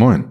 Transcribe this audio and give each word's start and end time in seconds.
Moin. 0.00 0.26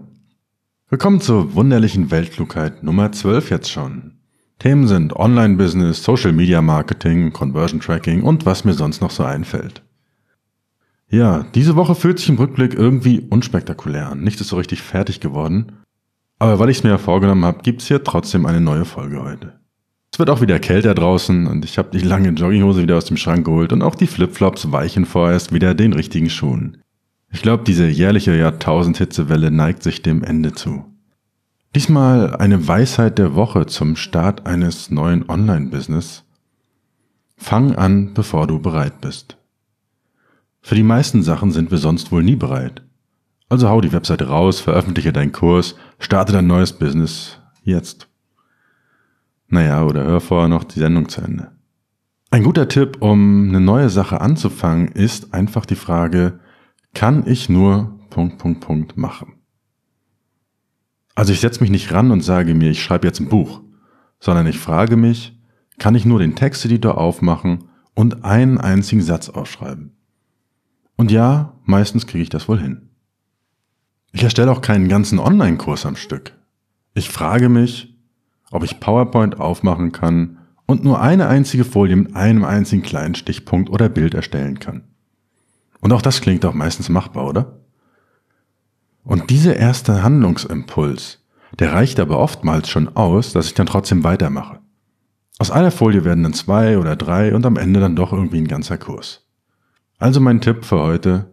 Willkommen 0.88 1.20
zur 1.20 1.54
wunderlichen 1.54 2.10
Weltklugheit 2.10 2.82
Nummer 2.82 3.12
12 3.12 3.50
jetzt 3.50 3.70
schon. 3.70 4.12
Themen 4.58 4.86
sind 4.88 5.14
Online-Business, 5.14 6.02
Social 6.02 6.32
Media 6.32 6.62
Marketing, 6.62 7.34
Conversion 7.34 7.78
Tracking 7.78 8.22
und 8.22 8.46
was 8.46 8.64
mir 8.64 8.72
sonst 8.72 9.02
noch 9.02 9.10
so 9.10 9.24
einfällt. 9.24 9.82
Ja, 11.10 11.44
diese 11.54 11.76
Woche 11.76 11.94
fühlt 11.94 12.18
sich 12.18 12.30
im 12.30 12.38
Rückblick 12.38 12.72
irgendwie 12.72 13.20
unspektakulär 13.20 14.08
an. 14.08 14.22
Nichts 14.22 14.40
ist 14.40 14.48
so 14.48 14.56
richtig 14.56 14.80
fertig 14.80 15.20
geworden. 15.20 15.72
Aber 16.38 16.58
weil 16.58 16.70
ich 16.70 16.78
es 16.78 16.84
mir 16.84 16.88
ja 16.88 16.96
vorgenommen 16.96 17.44
habe, 17.44 17.60
gibt's 17.62 17.88
hier 17.88 18.02
trotzdem 18.02 18.46
eine 18.46 18.62
neue 18.62 18.86
Folge 18.86 19.22
heute. 19.22 19.60
Es 20.10 20.18
wird 20.18 20.30
auch 20.30 20.40
wieder 20.40 20.58
kälter 20.60 20.94
draußen 20.94 21.46
und 21.46 21.66
ich 21.66 21.76
habe 21.76 21.90
die 21.92 22.02
lange 22.02 22.30
Jogginghose 22.30 22.80
wieder 22.80 22.96
aus 22.96 23.04
dem 23.04 23.18
Schrank 23.18 23.44
geholt 23.44 23.74
und 23.74 23.82
auch 23.82 23.96
die 23.96 24.06
Flipflops 24.06 24.72
weichen 24.72 25.04
vorerst 25.04 25.52
wieder 25.52 25.74
den 25.74 25.92
richtigen 25.92 26.30
Schuhen. 26.30 26.78
Ich 27.30 27.42
glaube, 27.42 27.64
diese 27.64 27.86
jährliche 27.86 28.36
Jahrtausend-Hitzewelle 28.36 29.50
neigt 29.50 29.82
sich 29.82 30.02
dem 30.02 30.22
Ende 30.22 30.52
zu. 30.52 30.84
Diesmal 31.74 32.36
eine 32.36 32.66
Weisheit 32.66 33.18
der 33.18 33.34
Woche 33.34 33.66
zum 33.66 33.96
Start 33.96 34.46
eines 34.46 34.90
neuen 34.90 35.28
Online-Business. 35.28 36.24
Fang 37.36 37.74
an, 37.76 38.14
bevor 38.14 38.46
du 38.46 38.58
bereit 38.58 39.00
bist. 39.00 39.36
Für 40.60 40.74
die 40.74 40.82
meisten 40.82 41.22
Sachen 41.22 41.52
sind 41.52 41.70
wir 41.70 41.78
sonst 41.78 42.10
wohl 42.10 42.22
nie 42.22 42.36
bereit. 42.36 42.82
Also 43.48 43.68
hau 43.68 43.80
die 43.80 43.92
Webseite 43.92 44.28
raus, 44.28 44.60
veröffentliche 44.60 45.12
deinen 45.12 45.32
Kurs, 45.32 45.76
starte 45.98 46.32
dein 46.32 46.46
neues 46.46 46.72
Business 46.72 47.38
jetzt. 47.62 48.08
Naja, 49.48 49.84
oder 49.84 50.04
hör 50.04 50.20
vorher 50.20 50.48
noch 50.48 50.64
die 50.64 50.78
Sendung 50.78 51.08
zu 51.08 51.22
Ende. 51.22 51.52
Ein 52.30 52.44
guter 52.44 52.68
Tipp, 52.68 52.98
um 53.00 53.48
eine 53.48 53.60
neue 53.60 53.88
Sache 53.88 54.20
anzufangen, 54.20 54.88
ist 54.88 55.32
einfach 55.32 55.64
die 55.64 55.76
Frage, 55.76 56.40
kann 56.98 57.24
ich 57.28 57.48
nur 57.48 57.96
Punkt, 58.10 58.38
Punkt, 58.38 58.60
Punkt 58.60 58.96
machen? 58.96 59.34
Also 61.14 61.32
ich 61.32 61.38
setze 61.38 61.60
mich 61.60 61.70
nicht 61.70 61.92
ran 61.92 62.10
und 62.10 62.22
sage 62.22 62.54
mir, 62.54 62.72
ich 62.72 62.82
schreibe 62.82 63.06
jetzt 63.06 63.20
ein 63.20 63.28
Buch, 63.28 63.60
sondern 64.18 64.48
ich 64.48 64.58
frage 64.58 64.96
mich, 64.96 65.38
kann 65.78 65.94
ich 65.94 66.04
nur 66.04 66.18
den 66.18 66.34
Texteditor 66.34 66.98
aufmachen 66.98 67.68
und 67.94 68.24
einen 68.24 68.58
einzigen 68.58 69.00
Satz 69.00 69.28
aufschreiben? 69.28 69.92
Und 70.96 71.12
ja, 71.12 71.54
meistens 71.62 72.08
kriege 72.08 72.22
ich 72.24 72.30
das 72.30 72.48
wohl 72.48 72.58
hin. 72.58 72.90
Ich 74.10 74.24
erstelle 74.24 74.50
auch 74.50 74.60
keinen 74.60 74.88
ganzen 74.88 75.20
Online-Kurs 75.20 75.86
am 75.86 75.94
Stück. 75.94 76.32
Ich 76.94 77.10
frage 77.10 77.48
mich, 77.48 77.96
ob 78.50 78.64
ich 78.64 78.80
PowerPoint 78.80 79.38
aufmachen 79.38 79.92
kann 79.92 80.38
und 80.66 80.82
nur 80.82 81.00
eine 81.00 81.28
einzige 81.28 81.64
Folie 81.64 81.94
mit 81.94 82.16
einem 82.16 82.44
einzigen 82.44 82.82
kleinen 82.82 83.14
Stichpunkt 83.14 83.70
oder 83.70 83.88
Bild 83.88 84.14
erstellen 84.14 84.58
kann. 84.58 84.82
Und 85.80 85.92
auch 85.92 86.02
das 86.02 86.20
klingt 86.20 86.44
doch 86.44 86.54
meistens 86.54 86.88
machbar, 86.88 87.26
oder? 87.26 87.60
Und 89.04 89.30
dieser 89.30 89.56
erste 89.56 90.02
Handlungsimpuls, 90.02 91.24
der 91.58 91.72
reicht 91.72 91.98
aber 91.98 92.18
oftmals 92.18 92.68
schon 92.68 92.94
aus, 92.96 93.32
dass 93.32 93.46
ich 93.46 93.54
dann 93.54 93.66
trotzdem 93.66 94.04
weitermache. 94.04 94.60
Aus 95.38 95.50
einer 95.50 95.70
Folie 95.70 96.04
werden 96.04 96.24
dann 96.24 96.34
zwei 96.34 96.78
oder 96.78 96.96
drei 96.96 97.34
und 97.34 97.46
am 97.46 97.56
Ende 97.56 97.80
dann 97.80 97.96
doch 97.96 98.12
irgendwie 98.12 98.38
ein 98.38 98.48
ganzer 98.48 98.76
Kurs. 98.76 99.26
Also 99.98 100.20
mein 100.20 100.40
Tipp 100.40 100.64
für 100.64 100.80
heute, 100.80 101.32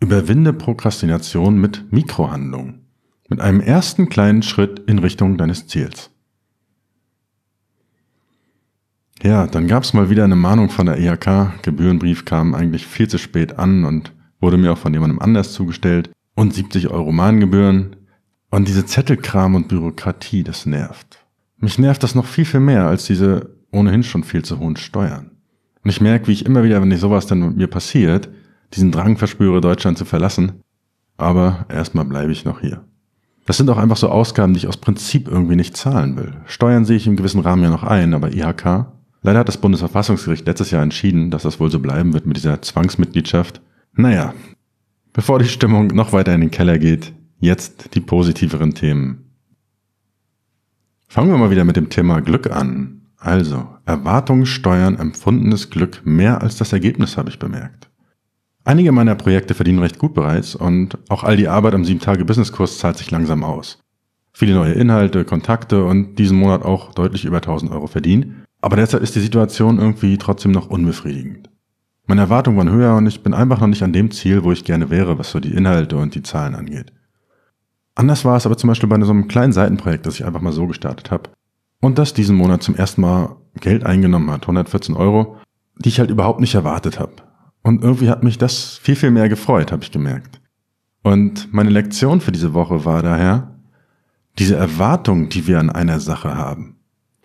überwinde 0.00 0.52
Prokrastination 0.52 1.58
mit 1.58 1.90
Mikrohandlungen, 1.92 2.86
mit 3.28 3.40
einem 3.40 3.60
ersten 3.60 4.08
kleinen 4.08 4.42
Schritt 4.42 4.80
in 4.86 4.98
Richtung 4.98 5.38
deines 5.38 5.66
Ziels. 5.66 6.10
Ja, 9.22 9.46
dann 9.48 9.66
gab's 9.66 9.94
mal 9.94 10.10
wieder 10.10 10.24
eine 10.24 10.36
Mahnung 10.36 10.70
von 10.70 10.86
der 10.86 10.98
IHK. 10.98 11.62
Gebührenbrief 11.62 12.24
kam 12.24 12.54
eigentlich 12.54 12.86
viel 12.86 13.08
zu 13.08 13.18
spät 13.18 13.58
an 13.58 13.84
und 13.84 14.12
wurde 14.40 14.56
mir 14.56 14.72
auch 14.72 14.78
von 14.78 14.94
jemandem 14.94 15.18
anders 15.18 15.52
zugestellt. 15.52 16.10
Und 16.34 16.54
70 16.54 16.88
Euro 16.88 17.10
Mahngebühren. 17.10 17.96
Und 18.50 18.68
diese 18.68 18.86
Zettelkram 18.86 19.56
und 19.56 19.68
Bürokratie, 19.68 20.44
das 20.44 20.66
nervt. 20.66 21.24
Mich 21.58 21.78
nervt 21.78 22.02
das 22.02 22.14
noch 22.14 22.26
viel, 22.26 22.44
viel 22.44 22.60
mehr 22.60 22.86
als 22.86 23.06
diese 23.06 23.56
ohnehin 23.72 24.04
schon 24.04 24.22
viel 24.22 24.44
zu 24.44 24.60
hohen 24.60 24.76
Steuern. 24.76 25.32
Und 25.82 25.90
ich 25.90 26.00
merke, 26.00 26.28
wie 26.28 26.32
ich 26.32 26.46
immer 26.46 26.62
wieder, 26.62 26.80
wenn 26.80 26.88
nicht 26.88 27.00
sowas 27.00 27.26
dann 27.26 27.40
mit 27.40 27.56
mir 27.56 27.66
passiert, 27.66 28.28
diesen 28.74 28.92
Drang 28.92 29.16
verspüre, 29.16 29.60
Deutschland 29.60 29.98
zu 29.98 30.04
verlassen. 30.04 30.62
Aber 31.16 31.66
erstmal 31.68 32.04
bleibe 32.04 32.30
ich 32.30 32.44
noch 32.44 32.60
hier. 32.60 32.84
Das 33.46 33.56
sind 33.56 33.68
auch 33.68 33.78
einfach 33.78 33.96
so 33.96 34.08
Ausgaben, 34.08 34.54
die 34.54 34.58
ich 34.58 34.68
aus 34.68 34.76
Prinzip 34.76 35.26
irgendwie 35.26 35.56
nicht 35.56 35.76
zahlen 35.76 36.16
will. 36.16 36.34
Steuern 36.46 36.84
sehe 36.84 36.96
ich 36.96 37.06
im 37.06 37.16
gewissen 37.16 37.40
Rahmen 37.40 37.64
ja 37.64 37.70
noch 37.70 37.82
ein, 37.82 38.14
aber 38.14 38.32
IHK 38.32 38.86
Leider 39.28 39.40
hat 39.40 39.48
das 39.48 39.58
Bundesverfassungsgericht 39.58 40.46
letztes 40.46 40.70
Jahr 40.70 40.82
entschieden, 40.82 41.30
dass 41.30 41.42
das 41.42 41.60
wohl 41.60 41.70
so 41.70 41.80
bleiben 41.80 42.14
wird 42.14 42.24
mit 42.24 42.38
dieser 42.38 42.62
Zwangsmitgliedschaft. 42.62 43.60
Naja, 43.92 44.32
bevor 45.12 45.38
die 45.38 45.48
Stimmung 45.48 45.88
noch 45.88 46.14
weiter 46.14 46.34
in 46.34 46.40
den 46.40 46.50
Keller 46.50 46.78
geht, 46.78 47.12
jetzt 47.38 47.94
die 47.94 48.00
positiveren 48.00 48.72
Themen. 48.72 49.34
Fangen 51.08 51.30
wir 51.30 51.36
mal 51.36 51.50
wieder 51.50 51.64
mit 51.64 51.76
dem 51.76 51.90
Thema 51.90 52.22
Glück 52.22 52.50
an. 52.50 53.02
Also, 53.18 53.68
Erwartungen 53.84 54.46
steuern 54.46 54.98
empfundenes 54.98 55.68
Glück 55.68 56.00
mehr 56.06 56.40
als 56.40 56.56
das 56.56 56.72
Ergebnis, 56.72 57.18
habe 57.18 57.28
ich 57.28 57.38
bemerkt. 57.38 57.90
Einige 58.64 58.92
meiner 58.92 59.14
Projekte 59.14 59.52
verdienen 59.52 59.80
recht 59.80 59.98
gut 59.98 60.14
bereits 60.14 60.54
und 60.54 60.96
auch 61.10 61.22
all 61.22 61.36
die 61.36 61.48
Arbeit 61.48 61.74
am 61.74 61.82
7-Tage-Business-Kurs 61.82 62.78
zahlt 62.78 62.96
sich 62.96 63.10
langsam 63.10 63.44
aus. 63.44 63.78
Viele 64.32 64.54
neue 64.54 64.72
Inhalte, 64.72 65.26
Kontakte 65.26 65.84
und 65.84 66.14
diesen 66.18 66.38
Monat 66.38 66.62
auch 66.62 66.94
deutlich 66.94 67.26
über 67.26 67.42
1000 67.42 67.70
Euro 67.72 67.88
verdient 67.88 68.47
aber 68.60 68.76
derzeit 68.76 69.02
ist 69.02 69.14
die 69.14 69.20
Situation 69.20 69.78
irgendwie 69.78 70.18
trotzdem 70.18 70.52
noch 70.52 70.68
unbefriedigend. 70.68 71.50
Meine 72.06 72.22
Erwartungen 72.22 72.56
waren 72.56 72.70
höher 72.70 72.96
und 72.96 73.06
ich 73.06 73.22
bin 73.22 73.34
einfach 73.34 73.60
noch 73.60 73.66
nicht 73.66 73.82
an 73.82 73.92
dem 73.92 74.10
Ziel, 74.10 74.42
wo 74.42 74.50
ich 74.50 74.64
gerne 74.64 74.90
wäre, 74.90 75.18
was 75.18 75.30
so 75.30 75.40
die 75.40 75.52
Inhalte 75.52 75.96
und 75.96 76.14
die 76.14 76.22
Zahlen 76.22 76.54
angeht. 76.54 76.92
Anders 77.94 78.24
war 78.24 78.36
es 78.36 78.46
aber 78.46 78.56
zum 78.56 78.68
Beispiel 78.68 78.88
bei 78.88 79.00
so 79.02 79.10
einem 79.10 79.28
kleinen 79.28 79.52
Seitenprojekt, 79.52 80.06
das 80.06 80.14
ich 80.14 80.24
einfach 80.24 80.40
mal 80.40 80.52
so 80.52 80.66
gestartet 80.66 81.10
habe. 81.10 81.30
Und 81.80 81.98
das 81.98 82.14
diesen 82.14 82.36
Monat 82.36 82.62
zum 82.62 82.76
ersten 82.76 83.02
Mal 83.02 83.36
Geld 83.60 83.84
eingenommen 83.84 84.30
hat, 84.30 84.42
114 84.42 84.96
Euro, 84.96 85.36
die 85.76 85.90
ich 85.90 86.00
halt 86.00 86.10
überhaupt 86.10 86.40
nicht 86.40 86.54
erwartet 86.54 86.98
habe. 86.98 87.12
Und 87.62 87.82
irgendwie 87.82 88.08
hat 88.08 88.22
mich 88.22 88.38
das 88.38 88.78
viel, 88.78 88.96
viel 88.96 89.10
mehr 89.10 89.28
gefreut, 89.28 89.70
habe 89.72 89.82
ich 89.82 89.92
gemerkt. 89.92 90.40
Und 91.02 91.52
meine 91.52 91.70
Lektion 91.70 92.20
für 92.20 92.32
diese 92.32 92.54
Woche 92.54 92.84
war 92.84 93.02
daher, 93.02 93.54
diese 94.38 94.56
Erwartung, 94.56 95.28
die 95.28 95.46
wir 95.46 95.58
an 95.58 95.70
einer 95.70 96.00
Sache 96.00 96.34
haben, 96.36 96.77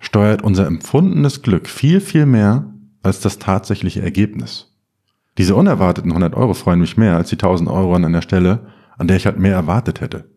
steuert 0.03 0.41
unser 0.41 0.67
empfundenes 0.67 1.41
Glück 1.41 1.67
viel, 1.67 2.01
viel 2.01 2.25
mehr 2.25 2.73
als 3.01 3.21
das 3.21 3.39
tatsächliche 3.39 4.01
Ergebnis. 4.01 4.75
Diese 5.37 5.55
unerwarteten 5.55 6.11
100 6.11 6.35
Euro 6.35 6.53
freuen 6.53 6.81
mich 6.81 6.97
mehr 6.97 7.15
als 7.15 7.29
die 7.29 7.35
1000 7.35 7.69
Euro 7.69 7.95
an 7.95 8.05
einer 8.05 8.21
Stelle, 8.21 8.67
an 8.97 9.07
der 9.07 9.17
ich 9.17 9.25
halt 9.25 9.39
mehr 9.39 9.53
erwartet 9.53 10.01
hätte. 10.01 10.29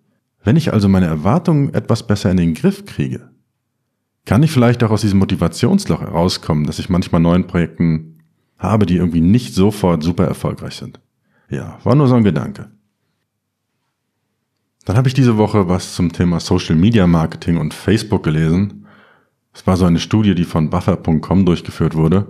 Wenn 0.45 0.57
ich 0.57 0.73
also 0.73 0.89
meine 0.89 1.07
Erwartungen 1.07 1.75
etwas 1.75 2.07
besser 2.07 2.31
in 2.31 2.37
den 2.37 2.55
Griff 2.55 2.87
kriege, 2.87 3.31
kann 4.25 4.43
ich 4.45 4.53
vielleicht 4.53 4.83
auch 4.85 4.91
aus 4.91 5.01
diesem 5.01 5.19
Motivationsloch 5.19 6.01
herauskommen, 6.01 6.65
dass 6.65 6.79
ich 6.79 6.89
manchmal 6.89 7.21
neuen 7.21 7.49
Projekten 7.49 8.21
habe, 8.59 8.87
die 8.87 8.97
irgendwie 8.97 9.21
nicht 9.21 9.55
sofort 9.55 10.03
super 10.03 10.25
erfolgreich 10.25 10.77
sind. 10.77 11.01
Ja, 11.51 11.79
war 11.83 11.97
nur 11.97 12.07
so 12.07 12.15
ein 12.15 12.25
Gedanke. 12.25 12.71
Dann 14.85 14.97
habe 14.97 15.09
ich 15.09 15.15
diese 15.15 15.37
Woche 15.37 15.69
was 15.69 15.95
zum 15.97 16.13
Thema 16.13 16.39
Social 16.39 16.77
Media 16.77 17.09
Marketing 17.09 17.57
und 17.57 17.75
Facebook 17.75 18.23
gelesen 18.23 18.86
es 19.57 19.67
war 19.67 19.79
so 19.79 19.87
eine 19.87 19.99
Studie, 19.99 20.35
die 20.35 20.45
von 20.45 20.69
Buffer.com 20.69 21.47
durchgeführt 21.47 21.95
wurde. 21.95 22.27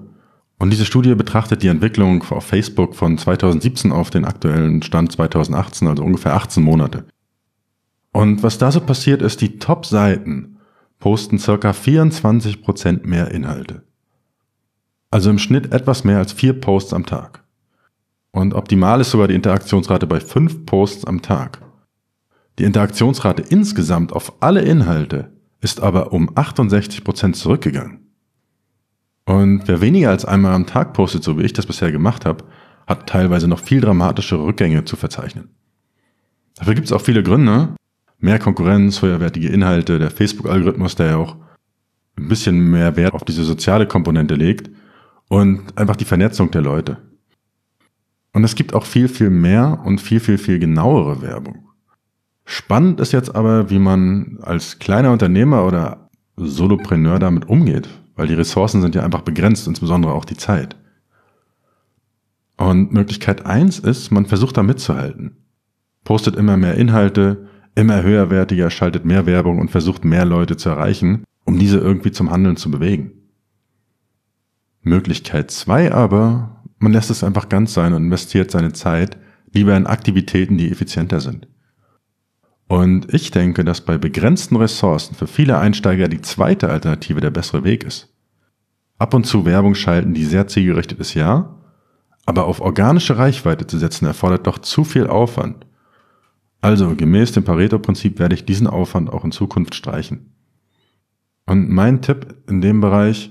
Und 0.60 0.70
diese 0.70 0.84
Studie 0.84 1.12
betrachtet 1.16 1.60
die 1.60 1.66
Entwicklung 1.66 2.22
auf 2.30 2.44
Facebook 2.44 2.94
von 2.94 3.18
2017 3.18 3.90
auf 3.90 4.10
den 4.10 4.24
aktuellen 4.24 4.80
Stand 4.82 5.10
2018, 5.10 5.88
also 5.88 6.04
ungefähr 6.04 6.34
18 6.34 6.62
Monate. 6.62 7.04
Und 8.12 8.44
was 8.44 8.58
da 8.58 8.70
so 8.70 8.80
passiert 8.80 9.22
ist, 9.22 9.40
die 9.40 9.58
Top-Seiten 9.58 10.58
posten 11.00 11.40
circa 11.40 11.72
24 11.72 12.62
Prozent 12.62 13.04
mehr 13.04 13.32
Inhalte. 13.32 13.82
Also 15.10 15.28
im 15.28 15.40
Schnitt 15.40 15.72
etwas 15.72 16.04
mehr 16.04 16.18
als 16.18 16.32
vier 16.32 16.52
Posts 16.52 16.94
am 16.94 17.06
Tag. 17.06 17.42
Und 18.30 18.54
optimal 18.54 19.00
ist 19.00 19.10
sogar 19.10 19.26
die 19.26 19.34
Interaktionsrate 19.34 20.06
bei 20.06 20.20
fünf 20.20 20.64
Posts 20.64 21.04
am 21.06 21.22
Tag. 21.22 21.60
Die 22.60 22.64
Interaktionsrate 22.64 23.42
insgesamt 23.42 24.12
auf 24.12 24.40
alle 24.40 24.62
Inhalte 24.62 25.35
ist 25.60 25.80
aber 25.80 26.12
um 26.12 26.30
68 26.34 27.04
Prozent 27.04 27.36
zurückgegangen. 27.36 28.06
Und 29.24 29.66
wer 29.66 29.80
weniger 29.80 30.10
als 30.10 30.24
einmal 30.24 30.54
am 30.54 30.66
Tag 30.66 30.92
postet, 30.92 31.24
so 31.24 31.38
wie 31.38 31.42
ich 31.42 31.52
das 31.52 31.66
bisher 31.66 31.90
gemacht 31.90 32.24
habe, 32.24 32.44
hat 32.86 33.08
teilweise 33.08 33.48
noch 33.48 33.58
viel 33.58 33.80
dramatischere 33.80 34.44
Rückgänge 34.44 34.84
zu 34.84 34.96
verzeichnen. 34.96 35.50
Dafür 36.54 36.74
gibt 36.74 36.86
es 36.86 36.92
auch 36.92 37.00
viele 37.00 37.22
Gründe. 37.22 37.74
Mehr 38.18 38.38
Konkurrenz, 38.38 39.02
höherwertige 39.02 39.48
Inhalte, 39.48 39.98
der 39.98 40.10
Facebook-Algorithmus, 40.10 40.94
der 40.94 41.06
ja 41.06 41.16
auch 41.16 41.36
ein 42.16 42.28
bisschen 42.28 42.70
mehr 42.70 42.96
Wert 42.96 43.14
auf 43.14 43.24
diese 43.24 43.44
soziale 43.44 43.86
Komponente 43.86 44.34
legt 44.34 44.70
und 45.28 45.76
einfach 45.76 45.96
die 45.96 46.04
Vernetzung 46.04 46.50
der 46.50 46.62
Leute. 46.62 46.98
Und 48.32 48.44
es 48.44 48.54
gibt 48.54 48.74
auch 48.74 48.84
viel, 48.84 49.08
viel 49.08 49.30
mehr 49.30 49.82
und 49.84 50.00
viel, 50.00 50.20
viel, 50.20 50.38
viel 50.38 50.58
genauere 50.58 51.20
Werbung. 51.20 51.65
Spannend 52.48 53.00
ist 53.00 53.12
jetzt 53.12 53.34
aber, 53.34 53.70
wie 53.70 53.80
man 53.80 54.38
als 54.40 54.78
kleiner 54.78 55.10
Unternehmer 55.10 55.66
oder 55.66 56.08
Solopreneur 56.36 57.18
damit 57.18 57.48
umgeht, 57.48 57.88
weil 58.14 58.28
die 58.28 58.34
Ressourcen 58.34 58.80
sind 58.80 58.94
ja 58.94 59.02
einfach 59.02 59.22
begrenzt, 59.22 59.66
insbesondere 59.66 60.12
auch 60.12 60.24
die 60.24 60.36
Zeit. 60.36 60.76
Und 62.56 62.92
Möglichkeit 62.92 63.44
eins 63.44 63.80
ist, 63.80 64.12
man 64.12 64.26
versucht 64.26 64.56
da 64.56 64.62
mitzuhalten. 64.62 65.36
Postet 66.04 66.36
immer 66.36 66.56
mehr 66.56 66.76
Inhalte, 66.76 67.48
immer 67.74 68.02
höherwertiger, 68.02 68.70
schaltet 68.70 69.04
mehr 69.04 69.26
Werbung 69.26 69.58
und 69.58 69.72
versucht 69.72 70.04
mehr 70.04 70.24
Leute 70.24 70.56
zu 70.56 70.68
erreichen, 70.68 71.24
um 71.44 71.58
diese 71.58 71.78
irgendwie 71.78 72.12
zum 72.12 72.30
Handeln 72.30 72.56
zu 72.56 72.70
bewegen. 72.70 73.10
Möglichkeit 74.82 75.50
zwei 75.50 75.92
aber, 75.92 76.62
man 76.78 76.92
lässt 76.92 77.10
es 77.10 77.24
einfach 77.24 77.48
ganz 77.48 77.74
sein 77.74 77.92
und 77.92 78.04
investiert 78.04 78.52
seine 78.52 78.72
Zeit 78.72 79.16
lieber 79.52 79.76
in 79.76 79.86
Aktivitäten, 79.86 80.58
die 80.58 80.70
effizienter 80.70 81.20
sind. 81.20 81.48
Und 82.68 83.12
ich 83.14 83.30
denke, 83.30 83.64
dass 83.64 83.80
bei 83.80 83.96
begrenzten 83.96 84.56
Ressourcen 84.56 85.14
für 85.14 85.26
viele 85.26 85.58
Einsteiger 85.58 86.08
die 86.08 86.20
zweite 86.20 86.68
Alternative 86.68 87.20
der 87.20 87.30
bessere 87.30 87.64
Weg 87.64 87.84
ist. 87.84 88.12
Ab 88.98 89.14
und 89.14 89.26
zu 89.26 89.44
Werbung 89.44 89.74
schalten, 89.74 90.14
die 90.14 90.24
sehr 90.24 90.48
zielgerichtet 90.48 90.98
ist, 90.98 91.14
ja, 91.14 91.56
aber 92.24 92.46
auf 92.46 92.60
organische 92.60 93.18
Reichweite 93.18 93.66
zu 93.66 93.78
setzen 93.78 94.06
erfordert 94.06 94.46
doch 94.46 94.58
zu 94.58 94.82
viel 94.82 95.06
Aufwand. 95.06 95.64
Also 96.60 96.96
gemäß 96.96 97.32
dem 97.32 97.44
Pareto-Prinzip 97.44 98.18
werde 98.18 98.34
ich 98.34 98.44
diesen 98.44 98.66
Aufwand 98.66 99.12
auch 99.12 99.24
in 99.24 99.30
Zukunft 99.30 99.76
streichen. 99.76 100.32
Und 101.46 101.70
mein 101.70 102.02
Tipp 102.02 102.34
in 102.48 102.60
dem 102.60 102.80
Bereich, 102.80 103.30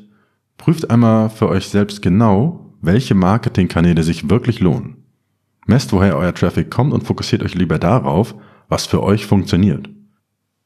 prüft 0.58 0.90
einmal 0.90 1.30
für 1.30 1.50
euch 1.50 1.68
selbst 1.68 2.02
genau, 2.02 2.74
welche 2.82 3.16
Marketingkanäle 3.16 4.04
sich 4.04 4.30
wirklich 4.30 4.62
lohnen. 4.62 5.04
Messt, 5.66 5.92
woher 5.92 6.16
euer 6.16 6.34
Traffic 6.34 6.72
kommt 6.72 6.94
und 6.94 7.04
fokussiert 7.04 7.44
euch 7.44 7.56
lieber 7.56 7.80
darauf, 7.80 8.36
was 8.68 8.86
für 8.86 9.04
euch 9.04 9.26
funktioniert. 9.26 9.90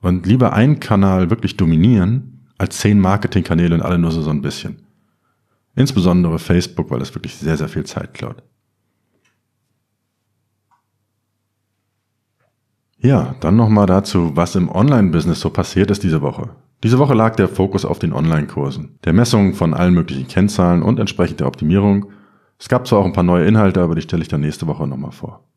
Und 0.01 0.25
lieber 0.25 0.53
einen 0.53 0.79
Kanal 0.79 1.29
wirklich 1.29 1.57
dominieren, 1.57 2.47
als 2.57 2.77
zehn 2.77 2.99
Marketingkanäle 2.99 3.75
und 3.75 3.81
alle 3.81 3.97
nur 3.97 4.11
so, 4.11 4.21
so 4.21 4.29
ein 4.29 4.41
bisschen. 4.41 4.85
Insbesondere 5.75 6.39
Facebook, 6.39 6.91
weil 6.91 7.01
es 7.01 7.15
wirklich 7.15 7.35
sehr, 7.35 7.57
sehr 7.57 7.69
viel 7.69 7.85
Zeit 7.85 8.13
klaut. 8.13 8.43
Ja, 13.01 13.35
dann 13.39 13.55
nochmal 13.55 13.85
dazu, 13.85 14.35
was 14.35 14.55
im 14.55 14.69
Online-Business 14.69 15.39
so 15.39 15.49
passiert 15.49 15.89
ist 15.89 16.03
diese 16.03 16.21
Woche. 16.21 16.49
Diese 16.83 16.99
Woche 16.99 17.13
lag 17.13 17.35
der 17.35 17.47
Fokus 17.47 17.85
auf 17.85 17.99
den 17.99 18.11
Online-Kursen, 18.11 18.99
der 19.05 19.13
Messung 19.13 19.53
von 19.53 19.73
allen 19.73 19.93
möglichen 19.93 20.27
Kennzahlen 20.27 20.81
und 20.81 20.99
entsprechend 20.99 21.39
der 21.39 21.47
Optimierung. 21.47 22.11
Es 22.57 22.67
gab 22.67 22.87
zwar 22.87 22.99
auch 22.99 23.05
ein 23.05 23.13
paar 23.13 23.23
neue 23.23 23.45
Inhalte, 23.45 23.81
aber 23.81 23.95
die 23.95 24.01
stelle 24.01 24.21
ich 24.21 24.27
dann 24.27 24.41
nächste 24.41 24.67
Woche 24.67 24.85
nochmal 24.85 25.11
vor. 25.11 25.48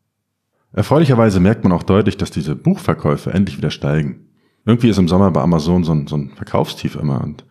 Erfreulicherweise 0.73 1.39
merkt 1.39 1.63
man 1.63 1.71
auch 1.71 1.83
deutlich, 1.83 2.17
dass 2.17 2.31
diese 2.31 2.55
Buchverkäufe 2.55 3.31
endlich 3.31 3.57
wieder 3.57 3.69
steigen. 3.69 4.27
Irgendwie 4.65 4.89
ist 4.89 4.97
im 4.97 5.07
Sommer 5.07 5.29
bei 5.31 5.41
Amazon 5.41 5.83
so 5.83 5.93
ein, 5.93 6.07
so 6.07 6.17
ein 6.17 6.31
Verkaufstief 6.35 6.95
immer 6.95 7.21
und 7.21 7.45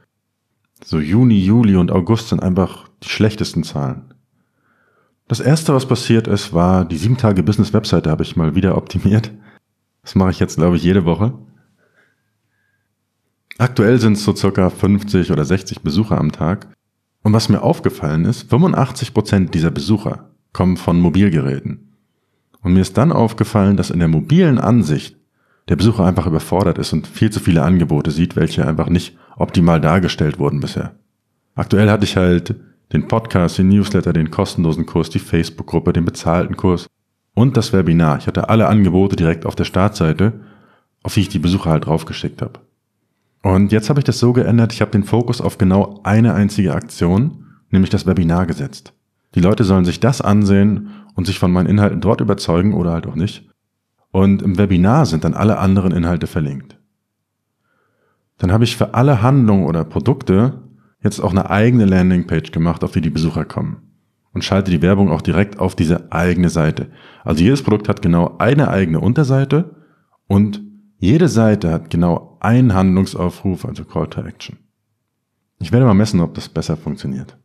so 0.84 0.98
Juni, 0.98 1.38
Juli 1.38 1.76
und 1.76 1.92
August 1.92 2.28
sind 2.28 2.42
einfach 2.42 2.88
die 3.04 3.08
schlechtesten 3.08 3.62
Zahlen. 3.62 4.14
Das 5.28 5.38
erste, 5.38 5.72
was 5.72 5.86
passiert 5.86 6.26
ist, 6.26 6.52
war 6.52 6.84
die 6.84 6.96
7 6.96 7.16
Tage 7.16 7.44
Business 7.44 7.72
Webseite 7.72 8.10
habe 8.10 8.24
ich 8.24 8.34
mal 8.34 8.56
wieder 8.56 8.76
optimiert. 8.76 9.30
Das 10.02 10.16
mache 10.16 10.32
ich 10.32 10.40
jetzt, 10.40 10.56
glaube 10.56 10.76
ich, 10.76 10.82
jede 10.82 11.04
Woche. 11.04 11.32
Aktuell 13.58 14.00
sind 14.00 14.14
es 14.14 14.25
so 14.25 14.34
circa 14.34 14.68
50 14.70 15.30
oder 15.30 15.44
60 15.44 15.82
Besucher 15.82 16.18
am 16.18 16.32
Tag. 16.32 16.66
Und 17.22 17.32
was 17.32 17.48
mir 17.48 17.62
aufgefallen 17.62 18.25
ist, 18.25 18.50
85 18.50 19.14
Prozent 19.14 19.54
dieser 19.54 19.70
Besucher 19.70 20.30
kommen 20.52 20.76
von 20.76 21.00
Mobilgeräten. 21.00 21.91
Und 22.62 22.75
mir 22.75 22.81
ist 22.81 22.97
dann 22.97 23.12
aufgefallen, 23.12 23.76
dass 23.76 23.91
in 23.91 23.99
der 23.99 24.09
mobilen 24.09 24.59
Ansicht 24.59 25.17
der 25.69 25.76
Besucher 25.76 26.05
einfach 26.05 26.26
überfordert 26.26 26.79
ist 26.79 26.93
und 26.93 27.06
viel 27.06 27.31
zu 27.31 27.41
viele 27.41 27.62
Angebote 27.62 28.11
sieht, 28.11 28.37
welche 28.37 28.67
einfach 28.67 28.88
nicht 28.88 29.17
optimal 29.37 29.81
dargestellt 29.81 30.38
wurden 30.38 30.61
bisher. 30.61 30.93
Aktuell 31.55 31.91
hatte 31.91 32.05
ich 32.05 32.17
halt 32.17 32.55
den 32.93 33.09
Podcast, 33.09 33.59
den 33.59 33.69
Newsletter, 33.69 34.12
den 34.12 34.31
kostenlosen 34.31 34.87
Kurs, 34.87 35.11
die 35.11 35.19
Facebook-Gruppe, 35.19 35.93
den 35.93 36.05
bezahlten 36.05 36.56
Kurs 36.56 36.87
und 37.35 37.56
das 37.56 37.73
Webinar. 37.73 38.19
Ich 38.19 38.26
hatte 38.26 38.49
alle 38.49 38.69
Angebote 38.69 39.17
direkt 39.17 39.47
auf 39.47 39.55
der 39.55 39.64
Startseite, 39.64 40.41
auf 41.03 41.14
die 41.14 41.20
ich 41.20 41.29
die 41.29 41.38
Besucher 41.38 41.70
halt 41.70 41.87
draufgeschickt 41.87 42.43
habe. 42.43 42.61
Und 43.43 43.73
jetzt 43.73 43.88
habe 43.88 43.99
ich 43.99 44.05
das 44.05 44.19
so 44.19 44.32
geändert, 44.32 44.73
ich 44.73 44.81
habe 44.81 44.93
den 44.93 45.05
Fokus 45.05 45.41
auf 45.41 45.59
genau 45.59 46.00
eine 46.05 46.35
einzige 46.35 46.75
Aktion, 46.75 47.47
nämlich 47.70 47.91
das 47.91 48.06
Webinar 48.06 48.47
gesetzt. 48.47 48.93
Die 49.35 49.41
Leute 49.41 49.64
sollen 49.64 49.85
sich 49.85 49.99
das 49.99 50.20
ansehen 50.20 50.91
und 51.14 51.26
sich 51.26 51.38
von 51.38 51.53
meinen 51.53 51.69
Inhalten 51.69 52.00
dort 52.00 52.20
überzeugen 52.20 52.75
oder 52.75 52.93
halt 52.93 53.06
auch 53.06 53.14
nicht. 53.14 53.49
Und 54.11 54.43
im 54.43 54.59
Webinar 54.59 55.06
sind 55.06 55.25
dann 55.25 55.35
alle 55.35 55.59
anderen 55.59 55.93
Inhalte 55.93 56.26
verlinkt. 56.26 56.79
Dann 58.38 58.53
habe 58.53 58.64
ich 58.64 58.76
für 58.76 58.94
alle 58.94 59.23
Handlungen 59.23 59.67
oder 59.67 59.85
Produkte 59.85 60.62
jetzt 61.03 61.20
auch 61.20 61.31
eine 61.31 61.50
eigene 61.50 61.85
Landingpage 61.85 62.53
gemacht, 62.53 62.85
auf 62.85 62.93
die 62.93 63.00
die 63.00 63.11
Besucher 63.11 63.44
kommen. 63.44 63.82
Und 64.32 64.44
schalte 64.44 64.70
die 64.70 64.82
Werbung 64.82 65.11
auch 65.11 65.20
direkt 65.20 65.59
auf 65.59 65.76
diese 65.76 66.11
eigene 66.11 66.49
Seite. 66.49 66.88
Also 67.23 67.43
jedes 67.43 67.62
Produkt 67.62 67.88
hat 67.88 68.00
genau 68.00 68.37
eine 68.38 68.69
eigene 68.69 69.00
Unterseite 69.00 69.76
und 70.26 70.62
jede 70.99 71.29
Seite 71.29 71.70
hat 71.70 71.91
genau 71.91 72.38
einen 72.41 72.75
Handlungsaufruf, 72.75 73.64
also 73.64 73.85
Call 73.85 74.09
to 74.09 74.23
Action. 74.23 74.59
Ich 75.59 75.73
werde 75.73 75.85
mal 75.85 75.94
messen, 75.94 76.20
ob 76.20 76.35
das 76.35 76.49
besser 76.49 76.76
funktioniert. 76.76 77.37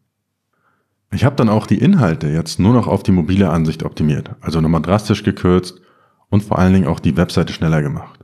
Ich 1.12 1.24
habe 1.24 1.36
dann 1.36 1.50
auch 1.50 1.68
die 1.68 1.78
Inhalte 1.78 2.28
jetzt 2.28 2.60
nur 2.60 2.74
noch 2.74 2.88
auf 2.88 3.04
die 3.04 3.12
mobile 3.12 3.50
Ansicht 3.50 3.84
optimiert, 3.84 4.32
also 4.42 4.60
nochmal 4.60 4.82
drastisch 4.82 5.24
gekürzt 5.24 5.82
und 6.30 6.44
vor 6.44 6.60
allen 6.60 6.74
Dingen 6.74 6.88
auch 6.88 7.00
die 7.00 7.16
Webseite 7.16 7.54
schneller 7.54 7.82
gemacht. 7.82 8.20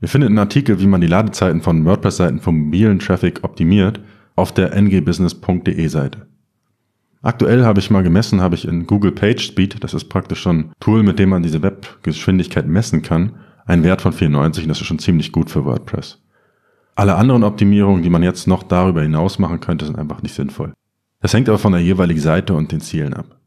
Ihr 0.00 0.08
findet 0.08 0.28
einen 0.28 0.38
Artikel, 0.38 0.80
wie 0.80 0.86
man 0.86 1.00
die 1.00 1.06
Ladezeiten 1.06 1.60
von 1.60 1.84
WordPress-Seiten 1.84 2.40
vom 2.40 2.58
mobilen 2.58 3.00
Traffic 3.00 3.40
optimiert, 3.42 4.00
auf 4.36 4.52
der 4.52 4.74
ngbusiness.de 4.80 5.86
Seite. 5.88 6.26
Aktuell 7.22 7.64
habe 7.66 7.80
ich 7.80 7.90
mal 7.90 8.02
gemessen, 8.02 8.40
habe 8.40 8.54
ich 8.54 8.66
in 8.66 8.86
Google 8.86 9.12
PageSpeed, 9.12 9.84
das 9.84 9.92
ist 9.92 10.04
praktisch 10.04 10.40
schon 10.40 10.58
ein 10.58 10.72
Tool, 10.80 11.02
mit 11.02 11.18
dem 11.18 11.28
man 11.28 11.42
diese 11.42 11.62
Webgeschwindigkeit 11.62 12.66
messen 12.66 13.02
kann, 13.02 13.32
einen 13.66 13.84
Wert 13.84 14.00
von 14.00 14.12
94 14.12 14.64
und 14.64 14.68
das 14.70 14.80
ist 14.80 14.86
schon 14.86 14.98
ziemlich 14.98 15.32
gut 15.32 15.50
für 15.50 15.66
WordPress. 15.66 16.22
Alle 16.94 17.16
anderen 17.16 17.44
Optimierungen, 17.44 18.02
die 18.02 18.08
man 18.08 18.22
jetzt 18.22 18.46
noch 18.46 18.62
darüber 18.62 19.02
hinaus 19.02 19.38
machen 19.38 19.60
könnte, 19.60 19.84
sind 19.84 19.98
einfach 19.98 20.22
nicht 20.22 20.34
sinnvoll. 20.34 20.72
Das 21.20 21.34
hängt 21.34 21.48
aber 21.48 21.58
von 21.58 21.72
der 21.72 21.82
jeweiligen 21.82 22.20
Seite 22.20 22.54
und 22.54 22.72
den 22.72 22.80
Zielen 22.80 23.14
ab. 23.14 23.38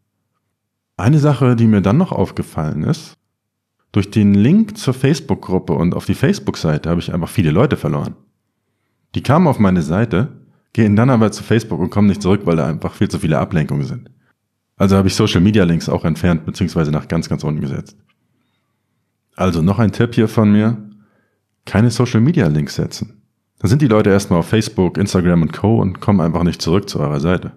Eine 0.95 1.19
Sache, 1.19 1.55
die 1.55 1.67
mir 1.67 1.81
dann 1.81 1.97
noch 1.97 2.11
aufgefallen 2.11 2.83
ist, 2.83 3.17
durch 3.91 4.09
den 4.09 4.33
Link 4.33 4.77
zur 4.77 4.93
Facebook-Gruppe 4.93 5.73
und 5.73 5.93
auf 5.95 6.05
die 6.05 6.15
Facebook-Seite 6.15 6.89
habe 6.89 6.99
ich 6.99 7.13
einfach 7.13 7.29
viele 7.29 7.51
Leute 7.51 7.77
verloren. 7.77 8.15
Die 9.15 9.21
kamen 9.21 9.47
auf 9.47 9.59
meine 9.59 9.81
Seite, 9.81 10.29
gehen 10.73 10.95
dann 10.95 11.09
aber 11.09 11.31
zu 11.31 11.43
Facebook 11.43 11.79
und 11.79 11.89
kommen 11.89 12.07
nicht 12.07 12.21
zurück, 12.21 12.41
weil 12.45 12.55
da 12.55 12.67
einfach 12.67 12.93
viel 12.93 13.09
zu 13.09 13.19
viele 13.19 13.37
Ablenkungen 13.37 13.85
sind. 13.85 14.09
Also 14.75 14.97
habe 14.97 15.07
ich 15.07 15.15
Social 15.15 15.41
Media 15.41 15.63
Links 15.63 15.89
auch 15.89 16.05
entfernt 16.05 16.45
bzw. 16.45 16.89
nach 16.89 17.07
ganz, 17.07 17.29
ganz 17.29 17.43
unten 17.43 17.61
gesetzt. 17.61 17.97
Also 19.35 19.61
noch 19.61 19.79
ein 19.79 19.91
Tipp 19.91 20.15
hier 20.15 20.27
von 20.27 20.51
mir. 20.51 20.77
Keine 21.65 21.91
Social 21.91 22.21
Media 22.21 22.47
Links 22.47 22.75
setzen. 22.75 23.21
Dann 23.59 23.69
sind 23.69 23.81
die 23.81 23.87
Leute 23.87 24.09
erstmal 24.09 24.39
auf 24.39 24.47
Facebook, 24.47 24.97
Instagram 24.97 25.43
und 25.43 25.53
Co. 25.53 25.79
und 25.79 26.01
kommen 26.01 26.19
einfach 26.19 26.43
nicht 26.43 26.61
zurück 26.61 26.89
zu 26.89 26.99
eurer 26.99 27.19
Seite. 27.19 27.53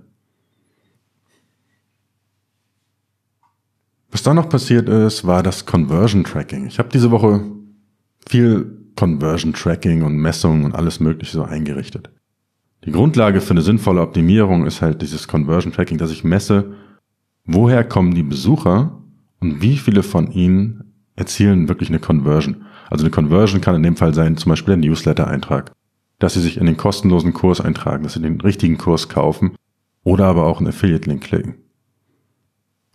Was 4.17 4.23
dann 4.23 4.37
noch 4.37 4.49
passiert 4.49 4.89
ist, 4.89 5.27
war 5.27 5.43
das 5.43 5.67
Conversion 5.67 6.25
Tracking. 6.25 6.67
Ich 6.67 6.79
habe 6.79 6.89
diese 6.89 7.11
Woche 7.11 7.43
viel 8.27 8.89
Conversion 8.97 9.53
Tracking 9.53 10.05
und 10.05 10.17
Messungen 10.17 10.65
und 10.65 10.75
alles 10.75 11.01
Mögliche 11.01 11.33
so 11.33 11.43
eingerichtet. 11.43 12.09
Die 12.87 12.93
Grundlage 12.93 13.43
für 13.43 13.51
eine 13.51 13.61
sinnvolle 13.61 14.01
Optimierung 14.01 14.65
ist 14.65 14.81
halt 14.81 15.03
dieses 15.03 15.29
Conversion 15.29 15.71
Tracking, 15.71 15.99
dass 15.99 16.11
ich 16.11 16.25
messe, 16.25 16.73
woher 17.45 17.85
kommen 17.85 18.15
die 18.15 18.23
Besucher 18.23 19.03
und 19.41 19.61
wie 19.61 19.77
viele 19.77 20.03
von 20.03 20.33
ihnen 20.33 20.95
erzielen 21.15 21.69
wirklich 21.69 21.91
eine 21.91 21.99
Conversion. 21.99 22.65
Also 22.89 23.05
eine 23.05 23.11
Conversion 23.11 23.61
kann 23.61 23.77
in 23.77 23.83
dem 23.83 23.97
Fall 23.97 24.15
sein, 24.15 24.39
zum 24.39 24.49
Beispiel 24.49 24.73
ein 24.73 24.81
Newsletter-Eintrag, 24.81 25.73
dass 26.21 26.33
sie 26.33 26.41
sich 26.41 26.57
in 26.57 26.65
den 26.65 26.79
kostenlosen 26.79 27.35
Kurs 27.35 27.61
eintragen, 27.61 28.05
dass 28.05 28.15
sie 28.15 28.23
den 28.23 28.41
richtigen 28.41 28.79
Kurs 28.79 29.11
kaufen 29.11 29.57
oder 30.05 30.25
aber 30.25 30.47
auch 30.47 30.61
einen 30.61 30.69
Affiliate-Link 30.69 31.23
klicken. 31.23 31.66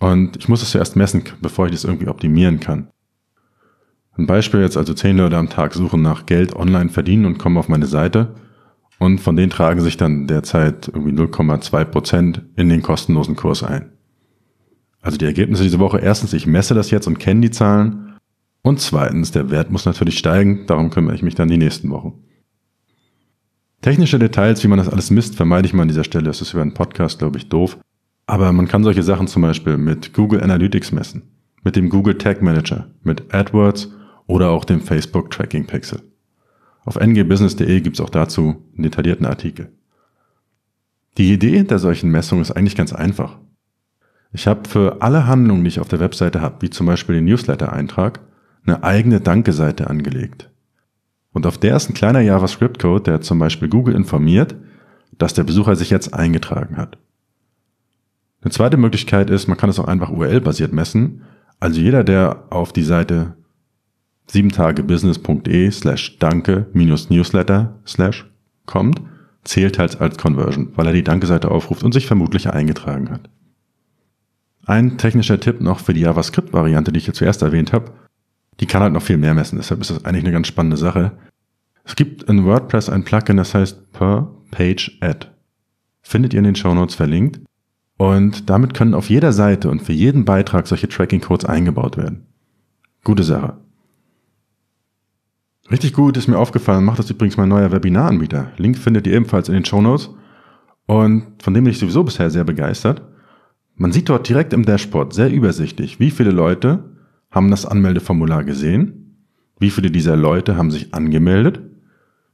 Und 0.01 0.35
ich 0.35 0.49
muss 0.49 0.63
es 0.63 0.71
zuerst 0.71 0.95
messen, 0.95 1.23
bevor 1.41 1.67
ich 1.67 1.73
das 1.73 1.83
irgendwie 1.83 2.07
optimieren 2.07 2.59
kann. 2.59 2.87
Ein 4.17 4.25
Beispiel 4.25 4.61
jetzt 4.61 4.75
also 4.75 4.95
zehn 4.95 5.15
Leute 5.15 5.37
am 5.37 5.49
Tag 5.49 5.75
suchen 5.75 6.01
nach 6.01 6.25
Geld 6.25 6.55
online 6.55 6.89
verdienen 6.89 7.25
und 7.25 7.37
kommen 7.37 7.57
auf 7.57 7.69
meine 7.69 7.85
Seite 7.85 8.33
und 8.97 9.19
von 9.19 9.35
denen 9.35 9.51
tragen 9.51 9.79
sich 9.81 9.97
dann 9.97 10.25
derzeit 10.25 10.87
irgendwie 10.87 11.13
0,2 11.13 11.85
Prozent 11.85 12.41
in 12.55 12.69
den 12.69 12.81
kostenlosen 12.81 13.35
Kurs 13.35 13.61
ein. 13.61 13.91
Also 15.01 15.17
die 15.17 15.25
Ergebnisse 15.25 15.63
diese 15.63 15.79
Woche. 15.79 15.99
Erstens, 15.99 16.33
ich 16.33 16.47
messe 16.47 16.73
das 16.73 16.89
jetzt 16.89 17.05
und 17.05 17.19
kenne 17.19 17.41
die 17.41 17.51
Zahlen. 17.51 18.17
Und 18.63 18.79
zweitens, 18.79 19.31
der 19.31 19.51
Wert 19.51 19.69
muss 19.69 19.85
natürlich 19.85 20.17
steigen, 20.17 20.65
darum 20.65 20.89
kümmere 20.89 21.13
ich 21.13 21.21
mich 21.21 21.35
dann 21.35 21.47
die 21.47 21.57
nächsten 21.57 21.91
Wochen. 21.91 22.23
Technische 23.81 24.17
Details, 24.17 24.63
wie 24.63 24.67
man 24.67 24.79
das 24.79 24.89
alles 24.89 25.11
misst, 25.11 25.35
vermeide 25.35 25.67
ich 25.67 25.73
mal 25.73 25.83
an 25.83 25.89
dieser 25.89 26.03
Stelle. 26.03 26.25
Das 26.25 26.41
ist 26.41 26.53
über 26.53 26.63
einen 26.63 26.73
Podcast, 26.73 27.19
glaube 27.19 27.37
ich, 27.37 27.49
doof. 27.49 27.77
Aber 28.25 28.51
man 28.51 28.67
kann 28.67 28.83
solche 28.83 29.03
Sachen 29.03 29.27
zum 29.27 29.41
Beispiel 29.41 29.77
mit 29.77 30.13
Google 30.13 30.41
Analytics 30.41 30.91
messen, 30.91 31.23
mit 31.63 31.75
dem 31.75 31.89
Google 31.89 32.17
Tag 32.17 32.41
Manager, 32.41 32.87
mit 33.03 33.33
AdWords 33.33 33.91
oder 34.27 34.49
auch 34.49 34.65
dem 34.65 34.81
Facebook 34.81 35.31
Tracking 35.31 35.67
Pixel. 35.67 36.01
Auf 36.85 36.99
ngbusiness.de 36.99 37.81
gibt 37.81 37.97
es 37.97 38.01
auch 38.01 38.09
dazu 38.09 38.63
einen 38.73 38.83
detaillierten 38.83 39.25
Artikel. 39.25 39.71
Die 41.17 41.33
Idee 41.33 41.57
hinter 41.57 41.77
solchen 41.77 42.09
Messungen 42.09 42.41
ist 42.41 42.51
eigentlich 42.51 42.75
ganz 42.75 42.93
einfach. 42.93 43.37
Ich 44.33 44.47
habe 44.47 44.67
für 44.67 45.01
alle 45.01 45.27
Handlungen, 45.27 45.63
die 45.63 45.67
ich 45.67 45.79
auf 45.79 45.89
der 45.89 45.99
Webseite 45.99 46.39
habe, 46.41 46.61
wie 46.61 46.69
zum 46.69 46.87
Beispiel 46.87 47.15
den 47.15 47.25
Newsletter-Eintrag, 47.25 48.21
eine 48.65 48.83
eigene 48.83 49.19
Danke-Seite 49.19 49.89
angelegt. 49.89 50.49
Und 51.33 51.45
auf 51.45 51.57
der 51.57 51.75
ist 51.75 51.89
ein 51.89 51.93
kleiner 51.93 52.21
JavaScript-Code, 52.21 53.03
der 53.03 53.21
zum 53.21 53.39
Beispiel 53.39 53.67
Google 53.67 53.95
informiert, 53.95 54.55
dass 55.17 55.33
der 55.33 55.43
Besucher 55.43 55.75
sich 55.75 55.89
jetzt 55.89 56.13
eingetragen 56.13 56.77
hat. 56.77 56.97
Eine 58.41 58.51
zweite 58.51 58.77
Möglichkeit 58.77 59.29
ist, 59.29 59.47
man 59.47 59.57
kann 59.57 59.69
es 59.69 59.79
auch 59.79 59.87
einfach 59.87 60.09
URL-basiert 60.09 60.73
messen. 60.73 61.21
Also 61.59 61.79
jeder, 61.79 62.03
der 62.03 62.45
auf 62.49 62.73
die 62.73 62.83
Seite 62.83 63.35
7tagebusiness.de 64.29 65.69
slash 65.71 66.17
danke 66.17 66.67
minus 66.73 67.09
newsletter 67.09 67.79
slash 67.85 68.29
kommt, 68.65 69.01
zählt 69.43 69.77
halt 69.77 69.99
als 70.01 70.17
Conversion, 70.17 70.71
weil 70.75 70.87
er 70.87 70.93
die 70.93 71.03
Danke-Seite 71.03 71.51
aufruft 71.51 71.83
und 71.83 71.93
sich 71.93 72.07
vermutlich 72.07 72.49
eingetragen 72.49 73.09
hat. 73.09 73.29
Ein 74.65 74.97
technischer 74.97 75.39
Tipp 75.39 75.59
noch 75.59 75.79
für 75.79 75.93
die 75.93 76.01
JavaScript-Variante, 76.01 76.91
die 76.91 76.99
ich 76.99 77.05
hier 77.05 77.13
zuerst 77.13 77.41
erwähnt 77.41 77.73
habe. 77.73 77.91
Die 78.59 78.67
kann 78.67 78.83
halt 78.83 78.93
noch 78.93 79.01
viel 79.01 79.17
mehr 79.17 79.33
messen, 79.33 79.57
deshalb 79.57 79.81
ist 79.81 79.89
das 79.89 80.05
eigentlich 80.05 80.23
eine 80.23 80.33
ganz 80.33 80.47
spannende 80.47 80.77
Sache. 80.77 81.13
Es 81.83 81.95
gibt 81.95 82.23
in 82.23 82.45
WordPress 82.45 82.89
ein 82.89 83.03
Plugin, 83.03 83.37
das 83.37 83.55
heißt 83.55 83.91
Per 83.91 84.31
Page 84.51 84.97
Add. 85.01 85.27
Findet 86.01 86.33
ihr 86.33 86.39
in 86.39 86.45
den 86.45 86.55
Show 86.55 86.73
Notes 86.73 86.95
verlinkt. 86.95 87.41
Und 88.01 88.49
damit 88.49 88.73
können 88.73 88.95
auf 88.95 89.11
jeder 89.11 89.31
Seite 89.31 89.69
und 89.69 89.83
für 89.83 89.93
jeden 89.93 90.25
Beitrag 90.25 90.65
solche 90.65 90.89
Tracking-Codes 90.89 91.45
eingebaut 91.45 91.97
werden. 91.97 92.25
Gute 93.03 93.21
Sache. 93.21 93.57
Richtig 95.69 95.93
gut 95.93 96.17
ist 96.17 96.27
mir 96.27 96.39
aufgefallen, 96.39 96.83
macht 96.83 96.97
das 96.97 97.11
übrigens 97.11 97.37
mein 97.37 97.49
neuer 97.49 97.71
Webinaranbieter. 97.71 98.53
Link 98.57 98.79
findet 98.79 99.05
ihr 99.05 99.13
ebenfalls 99.13 99.49
in 99.49 99.53
den 99.53 99.65
Show 99.65 99.83
Notes. 99.83 100.09
Und 100.87 101.43
von 101.43 101.53
dem 101.53 101.63
bin 101.63 101.73
ich 101.73 101.77
sowieso 101.77 102.03
bisher 102.03 102.31
sehr 102.31 102.43
begeistert. 102.43 103.03
Man 103.75 103.91
sieht 103.91 104.09
dort 104.09 104.27
direkt 104.27 104.53
im 104.53 104.65
Dashboard 104.65 105.13
sehr 105.13 105.31
übersichtlich, 105.31 105.99
wie 105.99 106.09
viele 106.09 106.31
Leute 106.31 106.95
haben 107.29 107.51
das 107.51 107.67
Anmeldeformular 107.67 108.43
gesehen, 108.43 109.27
wie 109.59 109.69
viele 109.69 109.91
dieser 109.91 110.15
Leute 110.15 110.57
haben 110.57 110.71
sich 110.71 110.91
angemeldet, 110.95 111.61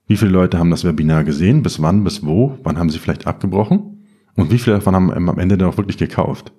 wie 0.06 0.16
viele 0.16 0.32
Leute 0.32 0.60
haben 0.60 0.72
das 0.72 0.86
Webinar 0.86 1.26
gesehen, 1.26 1.62
bis 1.62 1.82
wann, 1.82 2.06
bis 2.06 2.26
wo, 2.26 2.58
wann 2.64 2.78
haben 2.80 2.90
sie 2.90 3.00
vielleicht 3.00 3.28
abgebrochen 3.28 3.97
und 4.38 4.52
wie 4.52 4.60
viele 4.60 4.78
davon 4.78 4.96
haben 4.96 5.12
am 5.12 5.40
Ende 5.40 5.58
dann 5.58 5.70
auch 5.70 5.78
wirklich 5.78 5.98
gekauft. 5.98 6.54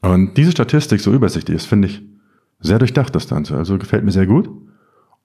Und 0.00 0.36
diese 0.36 0.52
Statistik 0.52 1.00
so 1.00 1.12
übersichtlich 1.12 1.56
ist, 1.56 1.66
finde 1.66 1.88
ich 1.88 2.02
sehr 2.58 2.78
durchdacht, 2.78 3.14
das 3.14 3.28
Ganze. 3.28 3.56
Also 3.56 3.78
gefällt 3.78 4.04
mir 4.04 4.12
sehr 4.12 4.26
gut. 4.26 4.50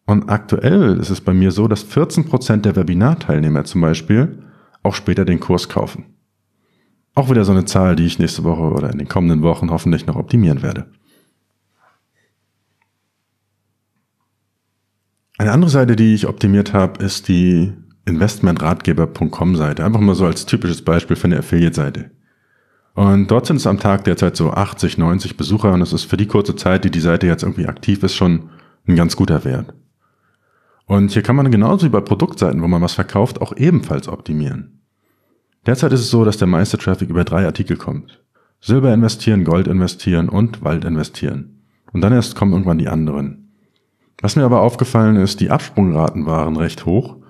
Und 0.05 0.29
aktuell 0.29 0.97
ist 0.97 1.09
es 1.09 1.21
bei 1.21 1.33
mir 1.33 1.51
so, 1.51 1.67
dass 1.67 1.89
14% 1.89 2.57
der 2.57 2.75
Webinarteilnehmer 2.75 3.63
zum 3.63 3.81
Beispiel 3.81 4.43
auch 4.83 4.95
später 4.95 5.25
den 5.25 5.39
Kurs 5.39 5.69
kaufen. 5.69 6.05
Auch 7.13 7.29
wieder 7.29 7.45
so 7.45 7.51
eine 7.51 7.65
Zahl, 7.65 7.95
die 7.95 8.05
ich 8.05 8.19
nächste 8.19 8.43
Woche 8.43 8.63
oder 8.63 8.91
in 8.91 8.97
den 8.97 9.07
kommenden 9.07 9.41
Wochen 9.41 9.69
hoffentlich 9.69 10.05
noch 10.07 10.15
optimieren 10.15 10.61
werde. 10.61 10.87
Eine 15.37 15.51
andere 15.51 15.71
Seite, 15.71 15.95
die 15.95 16.13
ich 16.13 16.27
optimiert 16.27 16.73
habe, 16.73 17.03
ist 17.03 17.27
die 17.27 17.73
investmentratgeber.com 18.05 19.55
Seite. 19.55 19.86
Einfach 19.86 20.00
mal 20.00 20.15
so 20.15 20.25
als 20.25 20.46
typisches 20.46 20.84
Beispiel 20.84 21.15
für 21.15 21.25
eine 21.25 21.39
Affiliate-Seite. 21.39 22.12
Und 22.93 23.31
dort 23.31 23.46
sind 23.46 23.58
es 23.58 23.67
am 23.67 23.79
Tag 23.79 24.03
derzeit 24.03 24.36
so 24.36 24.51
80, 24.51 24.98
90 24.98 25.38
Besucher 25.38 25.74
und 25.74 25.79
das 25.79 25.93
ist 25.93 26.03
für 26.03 26.17
die 26.17 26.27
kurze 26.27 26.55
Zeit, 26.55 26.84
die 26.84 26.91
die 26.91 27.00
Seite 27.00 27.27
jetzt 27.27 27.43
irgendwie 27.43 27.67
aktiv 27.67 28.03
ist, 28.03 28.15
schon 28.15 28.50
ein 28.88 28.96
ganz 28.96 29.15
guter 29.15 29.46
Wert. 29.46 29.74
Und 30.88 31.12
hier 31.12 31.22
kann 31.22 31.38
man 31.38 31.51
genauso 31.51 31.86
wie 31.86 31.91
bei 31.91 32.01
Produktseiten, 32.01 32.62
wo 32.62 32.67
man 32.67 32.81
was 32.81 32.93
verkauft, 32.93 33.39
auch 33.39 33.55
ebenfalls 33.55 34.10
optimieren. 34.10 34.81
Derzeit 35.65 35.93
ist 35.93 36.01
es 36.01 36.10
so, 36.10 36.25
dass 36.25 36.38
der 36.38 36.48
meiste 36.48 36.77
Traffic 36.77 37.10
über 37.10 37.24
drei 37.24 37.46
Artikel 37.46 37.77
kommt. 37.77 38.22
Silber 38.60 38.93
investieren, 38.93 39.46
Gold 39.46 39.67
investieren 39.67 40.27
und 40.27 40.63
Wald 40.63 40.84
investieren. 40.84 41.62
Und 41.93 42.01
dann 42.01 42.13
erst 42.13 42.36
kommen 42.36 42.51
irgendwann 42.51 42.77
die 42.77 42.89
anderen. 42.89 43.53
Was 44.22 44.36
mir 44.36 44.43
aber 44.43 44.62
aufgefallen 44.62 45.15
ist, 45.15 45.39
die 45.39 45.50
Absprungraten 45.50 46.25
waren 46.25 46.58
recht 46.58 46.86
hoch 46.86 47.20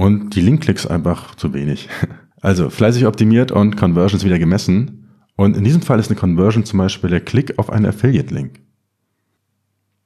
und 0.00 0.34
die 0.34 0.40
Linkklicks 0.40 0.86
einfach 0.86 1.34
zu 1.34 1.52
wenig. 1.52 1.88
Also 2.42 2.70
fleißig 2.70 3.04
optimiert 3.04 3.52
und 3.52 3.76
Conversions 3.76 4.24
wieder 4.24 4.38
gemessen. 4.38 5.10
Und 5.36 5.58
in 5.58 5.62
diesem 5.62 5.82
Fall 5.82 5.98
ist 6.00 6.08
eine 6.08 6.18
Conversion 6.18 6.64
zum 6.64 6.78
Beispiel 6.78 7.10
der 7.10 7.20
Klick 7.20 7.58
auf 7.58 7.68
einen 7.68 7.84
Affiliate-Link. 7.84 8.60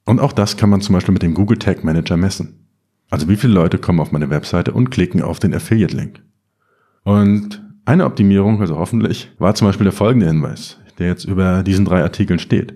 Und 0.03 0.19
auch 0.19 0.33
das 0.33 0.57
kann 0.57 0.69
man 0.69 0.81
zum 0.81 0.91
Beispiel 0.95 1.13
mit 1.13 1.23
dem 1.23 1.33
Google 1.33 1.57
Tag 1.57 1.85
Manager 1.85 2.17
messen. 2.17 2.67
Also 3.09 3.29
wie 3.29 3.37
viele 3.37 3.53
Leute 3.53 3.77
kommen 3.77 4.01
auf 4.01 4.11
meine 4.11 4.29
Webseite 4.29 4.73
und 4.73 4.89
klicken 4.89 5.21
auf 5.21 5.39
den 5.39 5.53
Affiliate-Link. 5.53 6.21
Und 7.05 7.63
eine 7.85 8.03
Optimierung, 8.03 8.59
also 8.59 8.77
hoffentlich, 8.77 9.31
war 9.39 9.55
zum 9.55 9.69
Beispiel 9.69 9.85
der 9.85 9.93
folgende 9.93 10.27
Hinweis, 10.27 10.77
der 10.99 11.07
jetzt 11.07 11.23
über 11.23 11.63
diesen 11.63 11.85
drei 11.85 12.03
Artikeln 12.03 12.39
steht. 12.39 12.73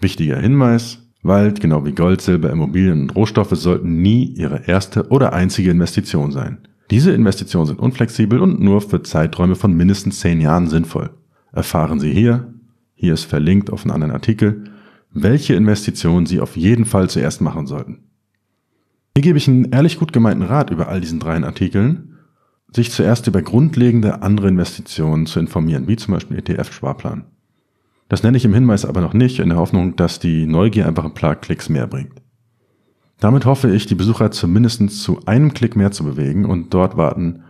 Wichtiger 0.00 0.38
Hinweis, 0.38 1.01
Wald, 1.22 1.60
genau 1.60 1.84
wie 1.86 1.92
Gold, 1.92 2.20
Silber, 2.20 2.50
Immobilien 2.50 3.02
und 3.02 3.16
Rohstoffe 3.16 3.56
sollten 3.56 4.02
nie 4.02 4.24
Ihre 4.24 4.66
erste 4.66 5.08
oder 5.08 5.32
einzige 5.32 5.70
Investition 5.70 6.32
sein. 6.32 6.58
Diese 6.90 7.12
Investitionen 7.12 7.66
sind 7.66 7.78
unflexibel 7.78 8.40
und 8.40 8.60
nur 8.60 8.80
für 8.80 9.02
Zeiträume 9.02 9.54
von 9.54 9.72
mindestens 9.72 10.20
zehn 10.20 10.40
Jahren 10.40 10.68
sinnvoll. 10.68 11.10
Erfahren 11.52 12.00
Sie 12.00 12.12
hier, 12.12 12.52
hier 12.94 13.14
ist 13.14 13.24
verlinkt 13.24 13.70
auf 13.70 13.84
einen 13.84 13.92
anderen 13.92 14.12
Artikel, 14.12 14.64
welche 15.12 15.54
Investitionen 15.54 16.26
Sie 16.26 16.40
auf 16.40 16.56
jeden 16.56 16.84
Fall 16.84 17.08
zuerst 17.08 17.40
machen 17.40 17.66
sollten. 17.66 18.10
Hier 19.14 19.22
gebe 19.22 19.38
ich 19.38 19.46
einen 19.46 19.70
ehrlich 19.70 19.98
gut 19.98 20.12
gemeinten 20.12 20.42
Rat 20.42 20.70
über 20.70 20.88
all 20.88 21.00
diesen 21.00 21.20
dreien 21.20 21.44
Artikeln, 21.44 22.18
sich 22.74 22.90
zuerst 22.90 23.26
über 23.26 23.42
grundlegende 23.42 24.22
andere 24.22 24.48
Investitionen 24.48 25.26
zu 25.26 25.38
informieren, 25.38 25.86
wie 25.86 25.96
zum 25.96 26.14
Beispiel 26.14 26.38
ETF-Sparplan. 26.38 27.24
Das 28.12 28.22
nenne 28.22 28.36
ich 28.36 28.44
im 28.44 28.52
Hinweis 28.52 28.84
aber 28.84 29.00
noch 29.00 29.14
nicht, 29.14 29.38
in 29.38 29.48
der 29.48 29.56
Hoffnung, 29.56 29.96
dass 29.96 30.18
die 30.18 30.44
Neugier 30.44 30.86
einfach 30.86 31.06
ein 31.06 31.14
paar 31.14 31.34
Klicks 31.34 31.70
mehr 31.70 31.86
bringt. 31.86 32.20
Damit 33.20 33.46
hoffe 33.46 33.74
ich, 33.74 33.86
die 33.86 33.94
Besucher 33.94 34.30
zumindest 34.30 35.00
zu 35.00 35.24
einem 35.24 35.54
Klick 35.54 35.76
mehr 35.76 35.92
zu 35.92 36.04
bewegen 36.04 36.44
und 36.44 36.74
dort 36.74 36.98
warten, 36.98 37.44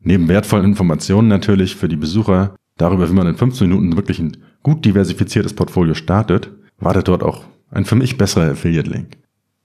neben 0.00 0.26
wertvollen 0.26 0.64
Informationen 0.64 1.28
natürlich 1.28 1.76
für 1.76 1.86
die 1.86 1.94
Besucher 1.94 2.56
darüber, 2.78 3.08
wie 3.08 3.14
man 3.14 3.28
in 3.28 3.36
15 3.36 3.68
Minuten 3.68 3.94
wirklich 3.94 4.18
ein 4.18 4.36
gut 4.64 4.84
diversifiziertes 4.84 5.52
Portfolio 5.52 5.94
startet, 5.94 6.50
wartet 6.80 7.06
dort 7.06 7.22
auch 7.22 7.44
ein 7.70 7.84
für 7.84 7.94
mich 7.94 8.18
besserer 8.18 8.50
Affiliate-Link. 8.50 9.18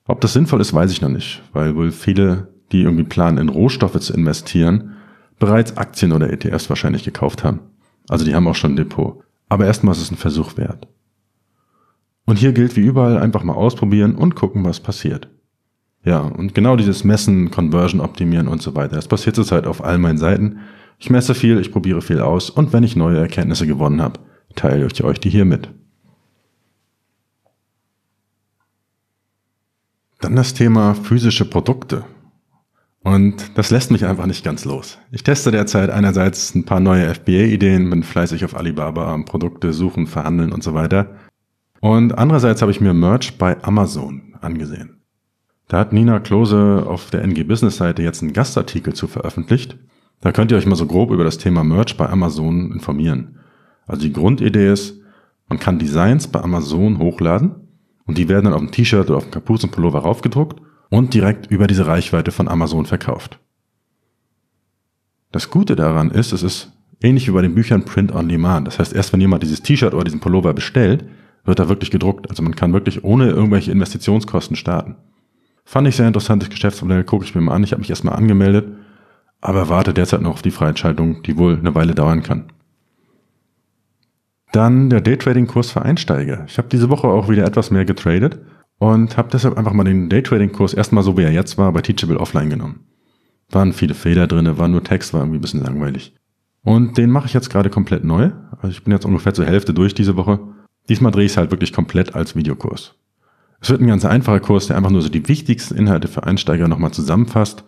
Ob 0.06 0.22
das 0.22 0.34
sinnvoll 0.34 0.62
ist, 0.62 0.72
weiß 0.72 0.92
ich 0.92 1.02
noch 1.02 1.10
nicht, 1.10 1.42
weil 1.54 1.76
wohl 1.76 1.92
viele, 1.92 2.54
die 2.72 2.84
irgendwie 2.84 3.06
planen, 3.06 3.40
in 3.40 3.50
Rohstoffe 3.50 4.00
zu 4.00 4.14
investieren, 4.14 4.92
bereits 5.40 5.78
Aktien 5.78 6.12
oder 6.12 6.32
ETFs 6.32 6.70
wahrscheinlich 6.70 7.04
gekauft 7.04 7.44
haben. 7.44 7.60
Also 8.08 8.24
die 8.24 8.36
haben 8.36 8.48
auch 8.48 8.54
schon 8.54 8.74
ein 8.74 8.76
Depot. 8.76 9.23
Aber 9.54 9.68
erstmal 9.68 9.94
ist 9.94 10.02
es 10.02 10.10
ein 10.10 10.18
Versuch 10.18 10.58
wert. 10.58 10.88
Und 12.26 12.40
hier 12.40 12.54
gilt 12.54 12.76
wie 12.76 12.80
überall 12.80 13.20
einfach 13.20 13.44
mal 13.44 13.54
ausprobieren 13.54 14.16
und 14.16 14.34
gucken, 14.34 14.66
was 14.66 14.80
passiert. 14.80 15.30
Ja, 16.04 16.22
und 16.22 16.56
genau 16.56 16.76
dieses 16.76 17.04
Messen, 17.04 17.52
Conversion 17.52 18.02
optimieren 18.02 18.48
und 18.48 18.64
so 18.64 18.74
weiter. 18.74 18.96
Das 18.96 19.08
passiert 19.08 19.36
zurzeit 19.36 19.68
auf 19.68 19.84
all 19.84 20.00
meinen 20.00 20.18
Seiten. 20.18 20.62
Ich 20.98 21.12
messe 21.12 21.36
viel, 21.36 21.60
ich 21.60 21.72
probiere 21.72 22.02
viel 22.02 22.20
aus 22.20 22.50
und 22.50 22.74
wenn 22.74 22.82
ich 22.82 22.96
neue 22.96 23.20
Erkenntnisse 23.20 23.68
gewonnen 23.68 24.02
habe, 24.02 24.22
teile 24.56 24.88
ich 24.88 25.04
euch 25.04 25.20
die 25.20 25.30
hier 25.30 25.46
mit. 25.46 25.70
Dann 30.20 30.36
das 30.36 30.56
Thema 30.56 30.96
physische 30.96 31.46
Produkte. 31.46 32.06
Und 33.04 33.58
das 33.58 33.70
lässt 33.70 33.92
mich 33.92 34.06
einfach 34.06 34.26
nicht 34.26 34.46
ganz 34.46 34.64
los. 34.64 34.98
Ich 35.12 35.24
teste 35.24 35.52
derzeit 35.52 35.90
einerseits 35.90 36.56
ein 36.56 36.64
paar 36.64 36.80
neue 36.80 37.14
FBA-Ideen, 37.14 37.90
bin 37.90 38.04
fleißig 38.04 38.46
auf 38.46 38.56
Alibaba 38.56 39.14
am 39.14 39.26
Produkte 39.26 39.74
suchen, 39.74 40.08
verhandeln 40.08 40.54
und 40.54 40.64
so 40.64 40.74
weiter. 40.74 41.16
Und 41.82 42.18
andererseits 42.18 42.62
habe 42.62 42.72
ich 42.72 42.80
mir 42.80 42.94
Merch 42.94 43.38
bei 43.38 43.62
Amazon 43.62 44.36
angesehen. 44.40 45.02
Da 45.68 45.80
hat 45.80 45.92
Nina 45.92 46.20
Klose 46.22 46.86
auf 46.88 47.10
der 47.10 47.24
NG 47.24 47.44
Business 47.44 47.76
Seite 47.76 48.04
jetzt 48.04 48.22
einen 48.22 48.32
Gastartikel 48.32 48.94
zu 48.94 49.08
veröffentlicht. 49.08 49.78
Da 50.22 50.32
könnt 50.32 50.52
ihr 50.52 50.58
euch 50.58 50.66
mal 50.66 50.78
so 50.78 50.86
grob 50.86 51.12
über 51.12 51.26
das 51.26 51.38
Thema 51.38 51.66
Merch 51.66 51.98
bei 51.98 52.08
Amazon 52.08 52.72
informieren. 52.72 53.40
Also 53.86 54.04
die 54.04 54.14
Grundidee 54.14 54.72
ist, 54.72 55.02
man 55.50 55.60
kann 55.60 55.78
Designs 55.78 56.28
bei 56.28 56.42
Amazon 56.42 57.00
hochladen 57.00 57.56
und 58.06 58.18
die 58.18 58.30
werden 58.30 58.46
dann 58.46 58.54
auf 58.54 58.62
dem 58.62 58.72
T-Shirt 58.72 59.10
oder 59.10 59.18
auf 59.18 59.26
dem 59.26 59.32
Kapuzenpullover 59.32 60.00
raufgedruckt 60.00 60.62
und 60.94 61.16
direkt 61.16 61.48
über 61.50 61.66
diese 61.66 61.88
Reichweite 61.88 62.32
von 62.32 62.48
Amazon 62.48 62.86
verkauft. 62.86 63.40
Das 65.32 65.50
Gute 65.50 65.76
daran 65.76 66.12
ist, 66.12 66.34
es 66.34 66.44
ist 66.44 66.72
ähnlich 67.02 67.28
wie 67.28 67.32
bei 67.32 67.42
den 67.42 67.56
Büchern 67.56 67.84
Print 67.84 68.12
on 68.14 68.30
Demand. 68.30 68.68
Das 68.68 68.78
heißt, 68.78 68.94
erst 68.94 69.12
wenn 69.12 69.20
jemand 69.20 69.42
dieses 69.42 69.64
T-Shirt 69.64 69.96
oder 69.96 70.04
diesen 70.04 70.20
Pullover 70.20 70.54
bestellt, 70.54 71.04
wird 71.46 71.58
er 71.58 71.68
wirklich 71.68 71.90
gedruckt. 71.90 72.30
Also 72.30 72.44
man 72.44 72.56
kann 72.56 72.74
wirklich 72.74 73.04
ohne 73.04 73.32
irgendwelche 73.32 73.72
Investitionskosten 73.72 74.56
starten. 74.56 74.96
Fand 75.66 75.88
ich 75.88 75.96
sehr 75.96 76.06
interessantes 76.06 76.52
Geschäftsmodell, 76.52 77.04
gucke 77.04 77.26
ich 77.26 77.34
mir 77.34 77.42
mal 77.42 77.56
an. 77.56 77.64
Ich 77.64 77.72
habe 77.72 77.80
mich 77.80 77.90
erstmal 77.90 78.16
angemeldet, 78.16 78.68
aber 79.42 79.70
warte 79.70 79.96
derzeit 79.96 80.22
noch 80.22 80.34
auf 80.34 80.42
die 80.44 80.52
Freischaltung, 80.52 81.24
die 81.24 81.38
wohl 81.38 81.58
eine 81.58 81.74
Weile 81.74 81.96
dauern 81.96 82.22
kann. 82.22 82.52
Dann 84.52 84.92
der 84.92 85.02
Daytrading-Kurs 85.02 85.72
für 85.72 85.82
Einsteiger. 85.82 86.46
Ich 86.48 86.60
habe 86.60 86.68
diese 86.68 86.92
Woche 86.92 87.08
auch 87.08 87.30
wieder 87.30 87.46
etwas 87.46 87.72
mehr 87.72 87.84
getradet 87.84 88.38
und 88.84 89.16
habe 89.16 89.30
deshalb 89.32 89.58
einfach 89.58 89.72
mal 89.72 89.86
den 89.86 90.10
Daytrading-Kurs 90.10 90.74
erstmal 90.74 91.06
so, 91.06 91.18
wie 91.18 91.24
er 91.24 91.32
jetzt 91.32 91.58
war, 91.58 91.72
bei 91.72 91.82
Teachable 91.82 92.20
Offline 92.20 92.50
genommen. 92.50 92.82
Waren 93.50 93.72
viele 93.72 93.94
Fehler 93.94 94.28
drin, 94.28 94.58
war 94.58 94.68
nur 94.68 94.84
Text, 94.84 95.14
war 95.14 95.22
irgendwie 95.22 95.38
ein 95.38 95.42
bisschen 95.42 95.64
langweilig. 95.64 96.14
Und 96.64 96.98
den 96.98 97.10
mache 97.10 97.28
ich 97.28 97.34
jetzt 97.34 97.50
gerade 97.50 97.70
komplett 97.70 98.04
neu. 98.04 98.32
Also 98.58 98.68
ich 98.68 98.84
bin 98.84 98.92
jetzt 98.92 99.06
ungefähr 99.06 99.34
zur 99.34 99.46
Hälfte 99.46 99.74
durch 99.74 99.94
diese 99.94 100.18
Woche. 100.18 100.38
Diesmal 100.90 101.14
drehe 101.14 101.24
ich 101.24 101.32
es 101.32 101.38
halt 101.38 101.50
wirklich 101.50 101.72
komplett 101.72 102.14
als 102.14 102.36
Videokurs. 102.36 102.96
Es 103.62 103.70
wird 103.70 103.80
ein 103.80 103.88
ganz 103.88 104.04
einfacher 104.04 104.42
Kurs, 104.42 104.68
der 104.68 104.76
einfach 104.76 104.92
nur 104.92 105.02
so 105.02 105.08
die 105.08 105.30
wichtigsten 105.30 105.76
Inhalte 105.76 106.10
für 106.10 106.24
Einsteiger 106.24 106.68
nochmal 106.68 106.92
zusammenfasst 106.92 107.64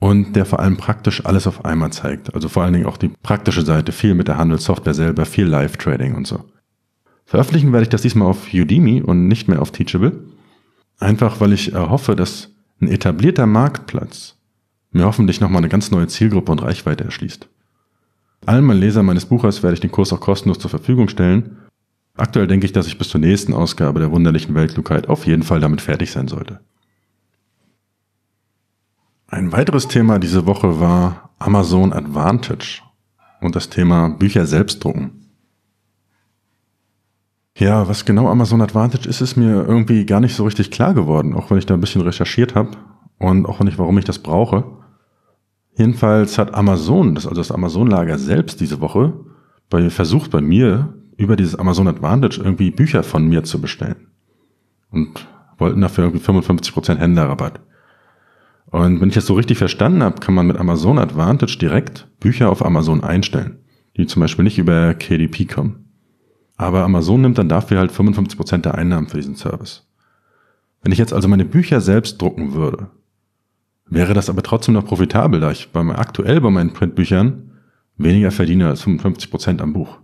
und 0.00 0.36
der 0.36 0.44
vor 0.44 0.60
allem 0.60 0.76
praktisch 0.76 1.24
alles 1.24 1.46
auf 1.46 1.64
einmal 1.64 1.92
zeigt. 1.92 2.34
Also 2.34 2.50
vor 2.50 2.62
allen 2.62 2.74
Dingen 2.74 2.86
auch 2.86 2.98
die 2.98 3.08
praktische 3.08 3.62
Seite, 3.62 3.92
viel 3.92 4.12
mit 4.12 4.28
der 4.28 4.36
Handelssoftware 4.36 4.92
selber, 4.92 5.24
viel 5.24 5.46
Live-Trading 5.46 6.14
und 6.14 6.26
so. 6.26 6.44
Veröffentlichen 7.24 7.72
werde 7.72 7.84
ich 7.84 7.88
das 7.88 8.02
diesmal 8.02 8.28
auf 8.28 8.52
Udemy 8.52 9.00
und 9.00 9.28
nicht 9.28 9.48
mehr 9.48 9.62
auf 9.62 9.72
Teachable. 9.72 10.12
Einfach 10.98 11.40
weil 11.40 11.52
ich 11.52 11.74
hoffe, 11.74 12.16
dass 12.16 12.50
ein 12.80 12.88
etablierter 12.88 13.46
Marktplatz 13.46 14.36
mir 14.90 15.04
hoffentlich 15.04 15.40
nochmal 15.40 15.58
eine 15.58 15.68
ganz 15.68 15.90
neue 15.90 16.08
Zielgruppe 16.08 16.52
und 16.52 16.62
Reichweite 16.62 17.04
erschließt. 17.04 17.48
Allen 18.46 18.64
meinen 18.64 18.80
Lesern 18.80 19.06
meines 19.06 19.26
Buches 19.26 19.62
werde 19.62 19.74
ich 19.74 19.80
den 19.80 19.90
Kurs 19.90 20.12
auch 20.12 20.20
kostenlos 20.20 20.58
zur 20.58 20.70
Verfügung 20.70 21.08
stellen 21.08 21.58
Aktuell 22.18 22.48
denke 22.48 22.66
ich, 22.66 22.72
dass 22.72 22.88
ich 22.88 22.98
bis 22.98 23.10
zur 23.10 23.20
nächsten 23.20 23.54
Ausgabe 23.54 24.00
der 24.00 24.10
wunderlichen 24.10 24.54
Weltklugheit 24.56 25.08
auf 25.08 25.24
jeden 25.24 25.44
Fall 25.44 25.60
damit 25.60 25.80
fertig 25.80 26.10
sein 26.10 26.26
sollte. 26.26 26.60
Ein 29.28 29.52
weiteres 29.52 29.86
Thema 29.86 30.18
diese 30.18 30.44
Woche 30.44 30.80
war 30.80 31.30
Amazon 31.38 31.92
Advantage 31.92 32.82
und 33.40 33.54
das 33.54 33.70
Thema 33.70 34.08
Bücher 34.08 34.46
selbst 34.46 34.82
drucken. 34.82 35.17
Ja, 37.58 37.88
was 37.88 38.04
genau 38.04 38.28
Amazon 38.28 38.62
Advantage 38.62 39.08
ist, 39.08 39.20
ist 39.20 39.36
mir 39.36 39.66
irgendwie 39.66 40.06
gar 40.06 40.20
nicht 40.20 40.36
so 40.36 40.44
richtig 40.44 40.70
klar 40.70 40.94
geworden, 40.94 41.34
auch 41.34 41.50
wenn 41.50 41.58
ich 41.58 41.66
da 41.66 41.74
ein 41.74 41.80
bisschen 41.80 42.02
recherchiert 42.02 42.54
habe 42.54 42.70
und 43.18 43.46
auch 43.46 43.58
nicht, 43.60 43.78
warum 43.78 43.98
ich 43.98 44.04
das 44.04 44.20
brauche. 44.20 44.64
Jedenfalls 45.76 46.38
hat 46.38 46.54
Amazon, 46.54 47.16
das 47.16 47.26
also 47.26 47.40
das 47.40 47.50
Amazon-Lager 47.50 48.16
selbst 48.16 48.60
diese 48.60 48.80
Woche, 48.80 49.12
bei, 49.70 49.90
versucht 49.90 50.30
bei 50.30 50.40
mir 50.40 50.94
über 51.16 51.34
dieses 51.34 51.56
Amazon 51.56 51.88
Advantage 51.88 52.40
irgendwie 52.40 52.70
Bücher 52.70 53.02
von 53.02 53.26
mir 53.26 53.42
zu 53.42 53.60
bestellen. 53.60 54.06
Und 54.92 55.26
wollten 55.58 55.80
dafür 55.80 56.04
irgendwie 56.04 56.24
55% 56.24 56.96
Händlerrabatt. 56.96 57.60
Und 58.66 59.00
wenn 59.00 59.08
ich 59.08 59.16
das 59.16 59.26
so 59.26 59.34
richtig 59.34 59.58
verstanden 59.58 60.04
habe, 60.04 60.20
kann 60.20 60.34
man 60.34 60.46
mit 60.46 60.58
Amazon 60.58 60.98
Advantage 60.98 61.58
direkt 61.58 62.06
Bücher 62.20 62.50
auf 62.50 62.64
Amazon 62.64 63.02
einstellen, 63.02 63.58
die 63.96 64.06
zum 64.06 64.20
Beispiel 64.20 64.44
nicht 64.44 64.58
über 64.58 64.94
KDP 64.94 65.46
kommen. 65.46 65.87
Aber 66.58 66.84
Amazon 66.84 67.22
nimmt 67.22 67.38
dann 67.38 67.48
dafür 67.48 67.78
halt 67.78 67.92
55% 67.92 68.58
der 68.58 68.74
Einnahmen 68.74 69.06
für 69.06 69.16
diesen 69.16 69.36
Service. 69.36 69.86
Wenn 70.82 70.92
ich 70.92 70.98
jetzt 70.98 71.12
also 71.12 71.28
meine 71.28 71.44
Bücher 71.44 71.80
selbst 71.80 72.20
drucken 72.20 72.52
würde, 72.52 72.88
wäre 73.86 74.12
das 74.12 74.28
aber 74.28 74.42
trotzdem 74.42 74.74
noch 74.74 74.84
profitabel, 74.84 75.40
da 75.40 75.50
ich 75.50 75.70
bei, 75.70 75.80
aktuell 75.80 76.40
bei 76.40 76.50
meinen 76.50 76.72
Printbüchern 76.72 77.52
weniger 77.96 78.30
verdiene 78.30 78.68
als 78.68 78.84
55% 78.84 79.60
am 79.60 79.72
Buch. 79.72 79.98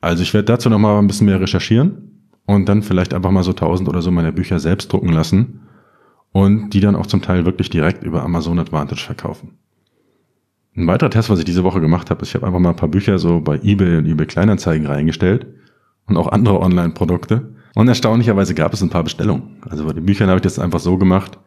Also 0.00 0.22
ich 0.22 0.32
werde 0.34 0.46
dazu 0.46 0.70
nochmal 0.70 0.98
ein 0.98 1.08
bisschen 1.08 1.26
mehr 1.26 1.40
recherchieren 1.40 2.30
und 2.46 2.68
dann 2.68 2.82
vielleicht 2.82 3.12
einfach 3.12 3.30
mal 3.30 3.42
so 3.42 3.50
1000 3.50 3.88
oder 3.88 4.02
so 4.02 4.10
meine 4.10 4.32
Bücher 4.32 4.60
selbst 4.60 4.92
drucken 4.92 5.10
lassen 5.10 5.60
und 6.32 6.70
die 6.70 6.80
dann 6.80 6.96
auch 6.96 7.06
zum 7.06 7.22
Teil 7.22 7.44
wirklich 7.44 7.70
direkt 7.70 8.04
über 8.04 8.22
Amazon 8.22 8.58
Advantage 8.58 9.02
verkaufen. 9.02 9.58
Ein 10.76 10.86
weiterer 10.86 11.08
Test, 11.08 11.30
was 11.30 11.38
ich 11.38 11.46
diese 11.46 11.64
Woche 11.64 11.80
gemacht 11.80 12.10
habe, 12.10 12.20
ist, 12.22 12.28
ich 12.28 12.34
habe 12.34 12.46
einfach 12.46 12.58
mal 12.60 12.70
ein 12.70 12.76
paar 12.76 12.90
Bücher 12.90 13.18
so 13.18 13.40
bei 13.40 13.56
eBay 13.62 13.96
und 13.96 14.06
eBay 14.06 14.26
Kleinanzeigen 14.26 14.86
reingestellt 14.86 15.46
und 16.06 16.18
auch 16.18 16.28
andere 16.28 16.60
Online-Produkte. 16.60 17.54
Und 17.74 17.88
erstaunlicherweise 17.88 18.54
gab 18.54 18.74
es 18.74 18.82
ein 18.82 18.90
paar 18.90 19.04
Bestellungen. 19.04 19.56
Also 19.62 19.86
bei 19.86 19.94
den 19.94 20.04
Büchern 20.04 20.28
habe 20.28 20.38
ich 20.38 20.42
das 20.42 20.58
einfach 20.58 20.80
so 20.80 20.98
gemacht. 20.98 21.38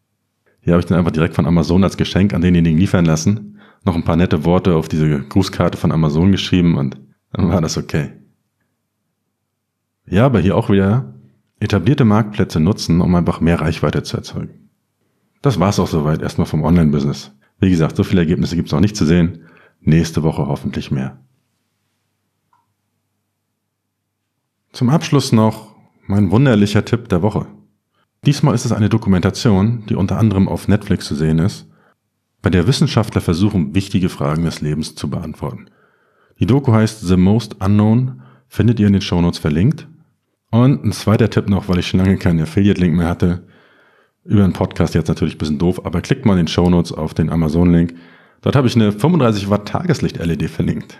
Hier 0.62 0.74
habe 0.74 0.80
ich 0.80 0.88
dann 0.88 0.98
einfach 0.98 1.12
direkt 1.12 1.36
von 1.36 1.46
Amazon 1.46 1.84
als 1.84 1.96
Geschenk 1.96 2.34
an 2.34 2.42
denjenigen 2.42 2.80
liefern 2.80 3.06
lassen, 3.06 3.60
noch 3.86 3.96
ein 3.96 4.04
paar 4.04 4.16
nette 4.16 4.46
Worte 4.46 4.76
auf 4.76 4.90
diese 4.90 5.20
Grußkarte 5.20 5.78
von 5.78 5.92
Amazon 5.92 6.32
geschrieben 6.32 6.78
und 6.78 6.98
dann 7.32 7.50
war 7.50 7.62
das 7.62 7.78
okay. 7.78 8.12
Ja, 10.06 10.26
aber 10.26 10.40
hier 10.40 10.58
auch 10.58 10.70
wieder 10.70 11.14
etablierte 11.60 12.04
Marktplätze 12.04 12.60
nutzen, 12.60 13.00
um 13.00 13.14
einfach 13.16 13.42
mehr 13.42 13.62
Reichweite 13.62 14.04
zu 14.04 14.18
erzeugen. 14.18 14.70
Das 15.42 15.60
war's 15.60 15.80
auch 15.80 15.88
soweit 15.88 16.22
erstmal 16.22 16.48
vom 16.48 16.64
Online-Business. 16.64 17.32
Wie 17.60 17.70
gesagt, 17.70 17.96
so 17.96 18.04
viele 18.04 18.22
Ergebnisse 18.22 18.56
gibt's 18.56 18.72
noch 18.72 18.80
nicht 18.80 18.96
zu 18.96 19.06
sehen. 19.06 19.46
Nächste 19.82 20.24
Woche 20.24 20.48
hoffentlich 20.48 20.92
mehr. 20.92 21.20
Zum 24.72 24.90
Abschluss 24.90 25.32
noch 25.32 25.76
mein 26.08 26.32
wunderlicher 26.32 26.86
Tipp 26.86 27.10
der 27.10 27.22
Woche. 27.22 27.48
Diesmal 28.26 28.56
ist 28.56 28.66
es 28.66 28.72
eine 28.72 28.90
Dokumentation, 28.90 29.84
die 29.88 29.96
unter 29.96 30.18
anderem 30.18 30.48
auf 30.48 30.68
Netflix 30.68 31.06
zu 31.06 31.16
sehen 31.16 31.40
ist, 31.40 31.68
bei 32.42 32.50
der 32.50 32.68
Wissenschaftler 32.68 33.22
versuchen, 33.22 33.76
wichtige 33.76 34.10
Fragen 34.10 34.44
des 34.44 34.62
Lebens 34.62 34.96
zu 34.96 35.10
beantworten. 35.10 35.70
Die 36.40 36.46
Doku 36.46 36.72
heißt 36.72 37.02
The 37.02 37.18
Most 37.18 37.62
Unknown, 37.62 38.22
findet 38.48 38.80
ihr 38.80 38.88
in 38.88 38.94
den 38.94 39.02
Shownotes 39.02 39.40
verlinkt 39.40 39.88
und 40.52 40.84
ein 40.84 40.92
zweiter 40.92 41.30
Tipp 41.30 41.50
noch, 41.50 41.68
weil 41.68 41.80
ich 41.80 41.88
schon 41.88 42.00
lange 42.00 42.18
keinen 42.18 42.42
Affiliate-Link 42.42 42.96
mehr 42.96 43.08
hatte. 43.08 43.48
Über 44.26 44.44
einen 44.44 44.54
Podcast 44.54 44.96
jetzt 44.96 45.08
natürlich 45.08 45.36
ein 45.36 45.40
bisschen 45.40 45.60
doof, 45.60 45.86
aber 45.86 46.02
klickt 46.02 46.26
mal 46.26 46.34
in 46.34 46.46
den 46.46 46.48
Show 46.48 46.70
Notes 46.70 46.92
auf 46.92 47.14
den 47.14 47.30
Amazon-Link. 47.30 47.96
Dort 48.42 48.56
habe 48.56 48.68
ich 48.68 48.76
eine 48.76 48.92
35 48.92 49.50
Watt 49.50 49.68
Tageslicht-LED 49.68 50.50
verlinkt. 50.50 50.98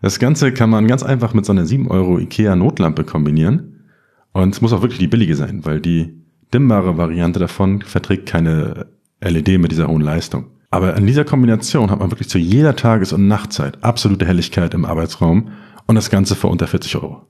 Das 0.00 0.18
Ganze 0.18 0.52
kann 0.52 0.70
man 0.70 0.88
ganz 0.88 1.02
einfach 1.02 1.34
mit 1.34 1.44
so 1.44 1.52
einer 1.52 1.66
7 1.66 1.88
Euro 1.90 2.18
IKEA 2.18 2.56
Notlampe 2.56 3.04
kombinieren. 3.04 3.84
Und 4.32 4.54
es 4.54 4.60
muss 4.60 4.72
auch 4.72 4.82
wirklich 4.82 4.98
die 4.98 5.06
billige 5.06 5.36
sein, 5.36 5.64
weil 5.64 5.80
die 5.80 6.14
dimmbare 6.52 6.96
Variante 6.96 7.38
davon 7.38 7.82
verträgt 7.82 8.26
keine 8.26 8.86
LED 9.20 9.60
mit 9.60 9.70
dieser 9.70 9.88
hohen 9.88 10.02
Leistung. 10.02 10.46
Aber 10.70 10.96
in 10.96 11.06
dieser 11.06 11.24
Kombination 11.24 11.90
hat 11.90 12.00
man 12.00 12.10
wirklich 12.10 12.28
zu 12.28 12.38
jeder 12.38 12.74
Tages- 12.74 13.12
und 13.12 13.28
Nachtzeit 13.28 13.84
absolute 13.84 14.26
Helligkeit 14.26 14.72
im 14.74 14.84
Arbeitsraum 14.84 15.50
und 15.86 15.94
das 15.94 16.10
Ganze 16.10 16.34
für 16.34 16.48
unter 16.48 16.66
40 16.66 16.96
Euro. 16.96 17.26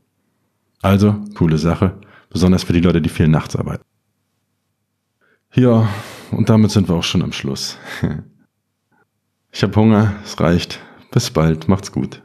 Also, 0.81 1.17
coole 1.35 1.59
Sache, 1.59 1.95
besonders 2.31 2.65
für 2.65 2.73
die 2.73 2.81
Leute, 2.81 3.03
die 3.03 3.09
viel 3.09 3.29
nachts 3.29 3.57
arbeiten. 3.57 3.83
Ja, 5.55 5.89
und 6.31 6.49
damit 6.49 6.71
sind 6.71 6.89
wir 6.89 6.95
auch 6.95 7.03
schon 7.03 7.23
am 7.23 7.33
Schluss. 7.33 7.79
Ich 9.55 9.63
habe 9.63 9.77
Hunger, 9.77 10.15
es 10.25 10.41
reicht. 10.41 10.81
Bis 11.11 11.31
bald, 11.31 11.69
macht's 11.69 11.93
gut. 11.93 12.23